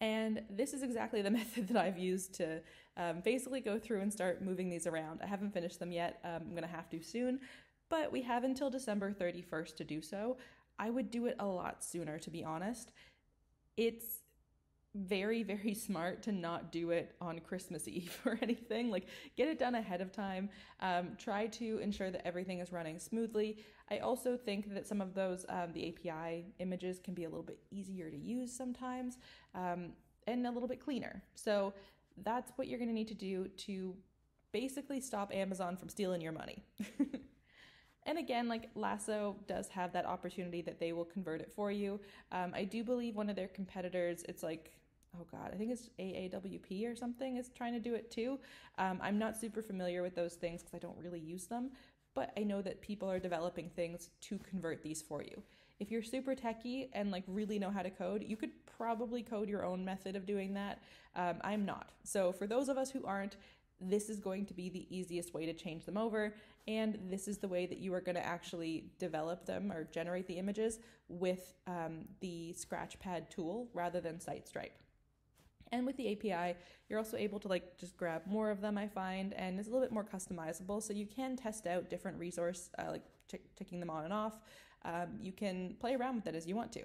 And 0.00 0.42
this 0.50 0.72
is 0.72 0.82
exactly 0.82 1.22
the 1.22 1.30
method 1.42 1.68
that 1.68 1.76
I've 1.76 1.98
used 1.98 2.34
to 2.34 2.60
um, 2.96 3.20
basically 3.24 3.60
go 3.60 3.78
through 3.78 4.00
and 4.00 4.12
start 4.12 4.42
moving 4.42 4.68
these 4.68 4.86
around. 4.86 5.20
I 5.22 5.26
haven't 5.26 5.52
finished 5.52 5.78
them 5.78 5.92
yet. 5.92 6.18
Um, 6.24 6.42
I'm 6.46 6.50
going 6.50 6.62
to 6.62 6.68
have 6.68 6.88
to 6.90 7.02
soon, 7.02 7.40
but 7.90 8.10
we 8.10 8.22
have 8.22 8.42
until 8.42 8.70
December 8.70 9.12
31st 9.12 9.76
to 9.76 9.84
do 9.84 10.00
so. 10.00 10.38
I 10.78 10.90
would 10.90 11.10
do 11.10 11.26
it 11.26 11.36
a 11.38 11.46
lot 11.46 11.84
sooner, 11.84 12.18
to 12.20 12.30
be 12.30 12.42
honest. 12.42 12.92
It's 13.76 14.20
very 14.94 15.42
very 15.42 15.74
smart 15.74 16.22
to 16.22 16.32
not 16.32 16.72
do 16.72 16.90
it 16.90 17.14
on 17.20 17.38
christmas 17.40 17.86
eve 17.86 18.18
or 18.26 18.38
anything. 18.42 18.90
Like 18.90 19.06
get 19.36 19.48
it 19.48 19.58
done 19.58 19.74
ahead 19.74 20.00
of 20.00 20.12
time. 20.12 20.48
Um, 20.80 21.10
try 21.18 21.46
to 21.46 21.78
ensure 21.78 22.10
that 22.10 22.26
everything 22.26 22.60
is 22.60 22.72
running 22.72 22.98
smoothly. 22.98 23.58
I 23.90 23.98
also 23.98 24.36
think 24.36 24.74
that 24.74 24.86
some 24.86 25.00
of 25.00 25.14
those 25.14 25.44
um, 25.48 25.72
the 25.72 25.88
api 25.88 26.46
images 26.58 26.98
can 26.98 27.14
be 27.14 27.24
a 27.24 27.28
little 27.28 27.44
bit 27.44 27.58
easier 27.70 28.10
to 28.10 28.16
use 28.16 28.52
sometimes 28.52 29.18
um, 29.54 29.92
and 30.26 30.46
a 30.46 30.50
little 30.50 30.68
bit 30.68 30.80
cleaner. 30.80 31.22
So 31.34 31.74
that's 32.24 32.52
what 32.56 32.68
you're 32.68 32.78
going 32.78 32.88
to 32.88 32.94
need 32.94 33.08
to 33.08 33.14
do 33.14 33.48
to 33.48 33.94
basically 34.52 35.00
stop 35.00 35.32
amazon 35.34 35.76
from 35.76 35.88
stealing 35.88 36.20
your 36.20 36.32
money 36.32 36.64
And 38.06 38.18
again, 38.18 38.48
like 38.48 38.70
Lasso 38.74 39.36
does 39.46 39.68
have 39.68 39.92
that 39.92 40.06
opportunity 40.06 40.62
that 40.62 40.80
they 40.80 40.92
will 40.92 41.04
convert 41.04 41.40
it 41.40 41.52
for 41.54 41.70
you. 41.70 42.00
Um, 42.32 42.52
I 42.54 42.64
do 42.64 42.82
believe 42.82 43.16
one 43.16 43.28
of 43.28 43.36
their 43.36 43.48
competitors, 43.48 44.24
it's 44.28 44.42
like 44.42 44.72
oh 45.16 45.26
god, 45.30 45.50
I 45.52 45.56
think 45.56 45.70
it's 45.70 45.90
AAWP 45.98 46.90
or 46.90 46.96
something 46.96 47.36
is 47.36 47.50
trying 47.50 47.72
to 47.74 47.80
do 47.80 47.94
it 47.94 48.10
too. 48.10 48.38
Um, 48.78 48.98
I'm 49.02 49.18
not 49.18 49.36
super 49.36 49.62
familiar 49.62 50.02
with 50.02 50.14
those 50.14 50.34
things 50.34 50.62
because 50.62 50.74
I 50.74 50.78
don't 50.78 50.98
really 50.98 51.20
use 51.20 51.46
them, 51.46 51.70
but 52.14 52.32
I 52.36 52.42
know 52.42 52.62
that 52.62 52.80
people 52.80 53.10
are 53.10 53.18
developing 53.18 53.70
things 53.70 54.10
to 54.22 54.38
convert 54.38 54.82
these 54.82 55.02
for 55.02 55.22
you. 55.22 55.42
If 55.80 55.90
you're 55.90 56.02
super 56.02 56.34
techy 56.34 56.90
and 56.92 57.10
like 57.10 57.24
really 57.26 57.58
know 57.58 57.70
how 57.70 57.82
to 57.82 57.90
code, 57.90 58.24
you 58.26 58.36
could 58.36 58.50
probably 58.76 59.22
code 59.22 59.48
your 59.48 59.64
own 59.64 59.84
method 59.84 60.16
of 60.16 60.26
doing 60.26 60.54
that. 60.54 60.80
Um, 61.14 61.36
I'm 61.42 61.64
not. 61.64 61.90
So 62.02 62.32
for 62.32 62.46
those 62.46 62.68
of 62.68 62.76
us 62.76 62.90
who 62.90 63.04
aren't, 63.04 63.36
this 63.80 64.08
is 64.08 64.18
going 64.18 64.44
to 64.46 64.54
be 64.54 64.68
the 64.68 64.86
easiest 64.90 65.32
way 65.34 65.46
to 65.46 65.52
change 65.52 65.84
them 65.84 65.96
over. 65.96 66.34
And 66.68 66.98
this 67.08 67.28
is 67.28 67.38
the 67.38 67.48
way 67.48 67.64
that 67.64 67.78
you 67.78 67.94
are 67.94 68.00
going 68.02 68.14
to 68.14 68.24
actually 68.24 68.84
develop 68.98 69.46
them 69.46 69.72
or 69.72 69.84
generate 69.84 70.26
the 70.28 70.34
images 70.34 70.80
with 71.08 71.54
um, 71.66 72.04
the 72.20 72.54
Scratchpad 72.54 73.30
tool 73.30 73.70
rather 73.72 74.02
than 74.02 74.16
SiteStripe. 74.16 74.76
And 75.72 75.86
with 75.86 75.96
the 75.96 76.12
API, 76.12 76.58
you're 76.88 76.98
also 76.98 77.16
able 77.16 77.40
to 77.40 77.48
like 77.48 77.78
just 77.78 77.96
grab 77.96 78.22
more 78.26 78.50
of 78.50 78.60
them, 78.60 78.76
I 78.76 78.86
find, 78.86 79.32
and 79.32 79.58
it's 79.58 79.68
a 79.68 79.70
little 79.70 79.84
bit 79.84 79.92
more 79.92 80.04
customizable. 80.04 80.82
So 80.82 80.92
you 80.92 81.06
can 81.06 81.36
test 81.36 81.66
out 81.66 81.88
different 81.88 82.18
resource, 82.18 82.68
uh, 82.78 82.90
like 82.90 83.04
ticking 83.56 83.80
them 83.80 83.88
on 83.88 84.04
and 84.04 84.12
off. 84.12 84.38
Um, 84.84 85.18
you 85.22 85.32
can 85.32 85.74
play 85.80 85.94
around 85.94 86.16
with 86.16 86.26
it 86.26 86.34
as 86.34 86.46
you 86.46 86.54
want 86.54 86.70
to. 86.72 86.82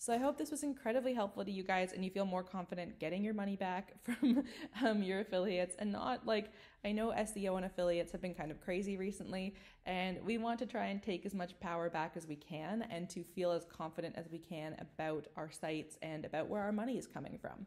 So 0.00 0.12
I 0.12 0.16
hope 0.16 0.38
this 0.38 0.52
was 0.52 0.62
incredibly 0.62 1.12
helpful 1.12 1.44
to 1.44 1.50
you 1.50 1.64
guys 1.64 1.92
and 1.92 2.04
you 2.04 2.10
feel 2.12 2.24
more 2.24 2.44
confident 2.44 3.00
getting 3.00 3.24
your 3.24 3.34
money 3.34 3.56
back 3.56 3.94
from 4.04 4.44
um, 4.84 5.02
your 5.02 5.20
affiliates 5.20 5.74
and 5.80 5.90
not 5.90 6.24
like 6.24 6.52
I 6.84 6.92
know 6.92 7.08
SEO 7.08 7.56
and 7.56 7.66
affiliates 7.66 8.12
have 8.12 8.22
been 8.22 8.32
kind 8.32 8.52
of 8.52 8.60
crazy 8.60 8.96
recently 8.96 9.56
and 9.86 10.24
we 10.24 10.38
want 10.38 10.60
to 10.60 10.66
try 10.66 10.86
and 10.86 11.02
take 11.02 11.26
as 11.26 11.34
much 11.34 11.58
power 11.58 11.90
back 11.90 12.12
as 12.14 12.28
we 12.28 12.36
can 12.36 12.82
and 12.90 13.10
to 13.10 13.24
feel 13.24 13.50
as 13.50 13.64
confident 13.64 14.14
as 14.16 14.30
we 14.30 14.38
can 14.38 14.76
about 14.80 15.26
our 15.36 15.50
sites 15.50 15.98
and 16.00 16.24
about 16.24 16.46
where 16.46 16.62
our 16.62 16.72
money 16.72 16.96
is 16.96 17.08
coming 17.08 17.36
from. 17.36 17.66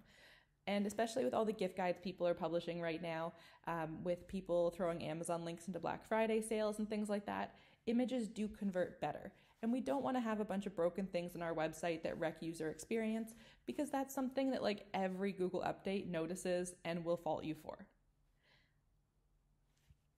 And 0.67 0.87
especially 0.87 1.25
with 1.25 1.33
all 1.33 1.43
the 1.43 1.51
gift 1.51 1.75
guides 1.75 1.99
people 2.01 2.25
are 2.25 2.33
publishing 2.33 2.79
right 2.79 3.01
now, 3.01 3.33
um, 3.67 4.03
with 4.03 4.25
people 4.27 4.69
throwing 4.69 5.03
Amazon 5.03 5.43
links 5.43 5.67
into 5.67 5.81
Black 5.81 6.07
Friday 6.07 6.41
sales 6.41 6.79
and 6.79 6.89
things 6.89 7.09
like 7.09 7.25
that, 7.25 7.55
images 7.87 8.29
do 8.29 8.47
convert 8.47 9.01
better. 9.01 9.33
And 9.63 9.71
we 9.71 9.79
don't 9.79 10.03
want 10.03 10.17
to 10.17 10.21
have 10.21 10.39
a 10.39 10.45
bunch 10.45 10.65
of 10.65 10.75
broken 10.75 11.05
things 11.05 11.35
on 11.35 11.41
our 11.41 11.53
website 11.53 12.01
that 12.03 12.19
wreck 12.19 12.37
user 12.41 12.69
experience 12.69 13.35
because 13.67 13.91
that's 13.91 14.13
something 14.13 14.49
that 14.51 14.63
like 14.63 14.85
every 14.93 15.31
Google 15.31 15.61
update 15.61 16.07
notices 16.07 16.73
and 16.83 17.05
will 17.05 17.17
fault 17.17 17.43
you 17.43 17.53
for. 17.53 17.85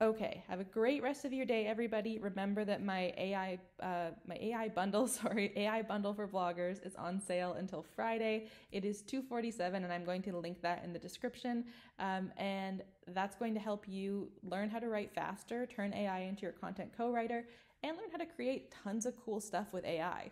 Okay, 0.01 0.43
have 0.49 0.59
a 0.59 0.65
great 0.65 1.01
rest 1.01 1.23
of 1.23 1.31
your 1.31 1.45
day, 1.45 1.65
everybody. 1.65 2.19
Remember 2.19 2.65
that 2.65 2.83
my 2.83 3.13
AI, 3.17 3.57
uh, 3.81 4.09
my 4.27 4.37
AI 4.41 4.67
bundle, 4.67 5.07
sorry, 5.21 5.53
AI 5.55 5.81
bundle 5.81 6.13
for 6.13 6.27
bloggers 6.27 6.85
is 6.85 6.95
on 6.95 7.21
sale 7.21 7.53
until 7.53 7.85
Friday. 7.95 8.47
It 8.71 8.83
is 8.83 9.01
two 9.01 9.21
forty 9.21 9.49
seven, 9.49 9.83
and 9.85 9.93
I'm 9.93 10.03
going 10.03 10.21
to 10.23 10.37
link 10.37 10.61
that 10.61 10.83
in 10.83 10.91
the 10.91 10.99
description. 10.99 11.65
Um, 11.99 12.31
and 12.37 12.81
that's 13.09 13.35
going 13.35 13.53
to 13.53 13.61
help 13.61 13.87
you 13.87 14.29
learn 14.43 14.69
how 14.69 14.79
to 14.79 14.89
write 14.89 15.13
faster, 15.13 15.65
turn 15.65 15.93
AI 15.93 16.21
into 16.21 16.41
your 16.41 16.51
content 16.51 16.91
co-writer, 16.97 17.45
and 17.83 17.97
learn 17.97 18.09
how 18.11 18.17
to 18.17 18.25
create 18.25 18.73
tons 18.83 19.05
of 19.05 19.13
cool 19.23 19.39
stuff 19.39 19.73
with 19.73 19.85
AI. 19.85 20.31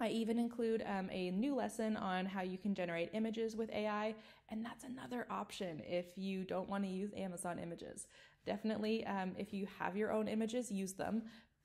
I 0.00 0.08
even 0.08 0.38
include 0.38 0.82
um, 0.86 1.08
a 1.12 1.30
new 1.30 1.54
lesson 1.54 1.96
on 1.96 2.26
how 2.26 2.42
you 2.42 2.58
can 2.58 2.74
generate 2.74 3.10
images 3.12 3.54
with 3.54 3.70
AI, 3.70 4.14
and 4.48 4.64
that's 4.64 4.84
another 4.84 5.26
option 5.30 5.82
if 5.86 6.06
you 6.16 6.44
don't 6.44 6.68
want 6.68 6.82
to 6.84 6.90
use 6.90 7.12
Amazon 7.16 7.60
images. 7.60 8.08
Definitely, 8.44 9.06
um, 9.06 9.32
if 9.38 9.54
you 9.54 9.68
have 9.78 9.96
your 9.96 10.12
own 10.12 10.26
images, 10.26 10.70
use 10.70 10.94
them. 10.94 11.22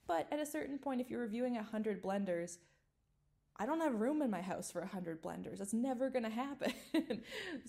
But 0.07 0.27
at 0.31 0.39
a 0.39 0.45
certain 0.45 0.77
point, 0.77 1.01
if 1.01 1.09
you're 1.09 1.21
reviewing 1.21 1.55
100 1.55 2.03
blenders, 2.03 2.57
I 3.57 3.65
don't 3.65 3.81
have 3.81 3.95
room 3.95 4.21
in 4.21 4.29
my 4.29 4.41
house 4.41 4.71
for 4.71 4.81
100 4.81 5.21
blenders. 5.21 5.57
That's 5.57 5.73
never 5.73 6.09
going 6.09 6.23
to 6.23 6.29
happen. 6.29 6.71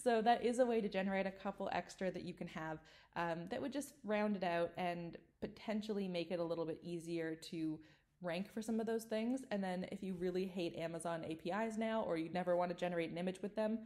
so, 0.03 0.21
that 0.23 0.45
is 0.45 0.59
a 0.59 0.67
way 0.67 0.83
to 0.83 0.89
generate 0.89 1.27
a 1.27 1.31
couple 1.31 1.71
extra 1.73 2.11
that 2.11 2.23
you 2.23 2.35
can 2.35 2.47
have 2.49 2.79
um, 3.17 3.47
that 3.51 3.61
would 3.61 3.73
just 3.73 3.95
round 4.05 4.37
it 4.37 4.45
out 4.45 4.73
and 4.77 5.17
potentially 5.41 6.09
make 6.09 6.31
it 6.31 6.41
a 6.41 6.45
little 6.45 6.65
bit 6.65 6.81
easier 6.83 7.35
to 7.51 7.79
rank 8.23 8.53
for 8.53 8.63
some 8.63 8.81
of 8.81 8.87
those 8.87 9.05
things. 9.05 9.43
And 9.51 9.63
then, 9.63 9.87
if 9.91 10.03
you 10.03 10.15
really 10.15 10.47
hate 10.47 10.77
Amazon 10.77 11.25
APIs 11.25 11.77
now 11.79 12.03
or 12.03 12.17
you 12.17 12.29
never 12.31 12.57
want 12.57 12.71
to 12.71 12.77
generate 12.77 13.11
an 13.11 13.19
image 13.19 13.41
with 13.43 13.57
them, 13.57 13.79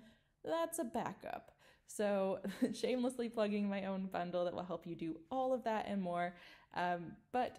that's 0.45 0.79
a 0.79 0.85
backup. 0.85 1.53
So, 1.87 2.41
shamelessly 2.75 3.29
plugging 3.29 3.69
my 3.69 3.87
own 3.87 4.07
bundle 4.07 4.45
that 4.45 4.55
will 4.55 4.65
help 4.65 4.87
you 4.87 4.95
do 4.95 5.17
all 5.31 5.53
of 5.53 5.65
that 5.65 5.87
and 5.89 6.03
more. 6.03 6.35
Um, 6.75 7.13
but 7.33 7.59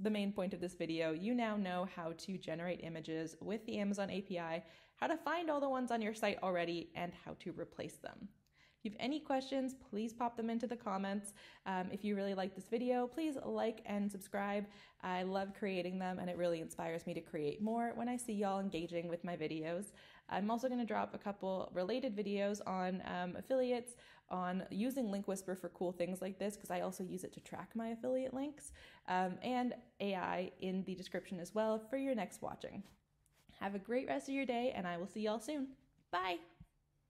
the 0.00 0.10
main 0.10 0.32
point 0.32 0.54
of 0.54 0.60
this 0.60 0.74
video, 0.74 1.12
you 1.12 1.34
now 1.34 1.56
know 1.56 1.86
how 1.94 2.12
to 2.18 2.36
generate 2.38 2.80
images 2.82 3.36
with 3.40 3.64
the 3.66 3.78
Amazon 3.78 4.10
API, 4.10 4.64
how 4.96 5.06
to 5.06 5.16
find 5.16 5.50
all 5.50 5.60
the 5.60 5.68
ones 5.68 5.90
on 5.90 6.02
your 6.02 6.14
site 6.14 6.38
already, 6.42 6.90
and 6.94 7.12
how 7.24 7.36
to 7.40 7.52
replace 7.52 7.96
them. 7.96 8.28
If 8.84 8.92
you 8.92 8.98
have 8.98 9.06
any 9.06 9.18
questions, 9.18 9.74
please 9.88 10.12
pop 10.12 10.36
them 10.36 10.50
into 10.50 10.66
the 10.66 10.76
comments. 10.76 11.32
Um, 11.64 11.86
if 11.90 12.04
you 12.04 12.14
really 12.14 12.34
like 12.34 12.54
this 12.54 12.66
video, 12.70 13.06
please 13.06 13.38
like 13.42 13.80
and 13.86 14.12
subscribe. 14.12 14.66
I 15.02 15.22
love 15.22 15.54
creating 15.58 15.98
them 15.98 16.18
and 16.18 16.28
it 16.28 16.36
really 16.36 16.60
inspires 16.60 17.06
me 17.06 17.14
to 17.14 17.22
create 17.22 17.62
more 17.62 17.92
when 17.94 18.10
I 18.10 18.18
see 18.18 18.34
y'all 18.34 18.60
engaging 18.60 19.08
with 19.08 19.24
my 19.24 19.38
videos. 19.38 19.92
I'm 20.28 20.50
also 20.50 20.68
going 20.68 20.80
to 20.80 20.86
drop 20.86 21.14
a 21.14 21.18
couple 21.18 21.70
related 21.72 22.14
videos 22.14 22.60
on 22.66 23.02
um, 23.06 23.36
affiliates, 23.36 23.94
on 24.28 24.64
using 24.70 25.10
Link 25.10 25.28
Whisper 25.28 25.56
for 25.56 25.70
cool 25.70 25.92
things 25.92 26.20
like 26.20 26.38
this, 26.38 26.54
because 26.54 26.70
I 26.70 26.82
also 26.82 27.04
use 27.04 27.24
it 27.24 27.32
to 27.32 27.40
track 27.40 27.70
my 27.74 27.88
affiliate 27.88 28.34
links, 28.34 28.72
um, 29.08 29.38
and 29.42 29.74
AI 30.00 30.50
in 30.60 30.84
the 30.84 30.94
description 30.94 31.40
as 31.40 31.54
well 31.54 31.78
for 31.78 31.96
your 31.96 32.14
next 32.14 32.42
watching. 32.42 32.82
Have 33.60 33.74
a 33.74 33.78
great 33.78 34.08
rest 34.08 34.28
of 34.28 34.34
your 34.34 34.46
day, 34.46 34.72
and 34.74 34.86
I 34.86 34.98
will 34.98 35.08
see 35.08 35.20
y'all 35.20 35.40
soon. 35.40 35.68
Bye! 36.10 36.53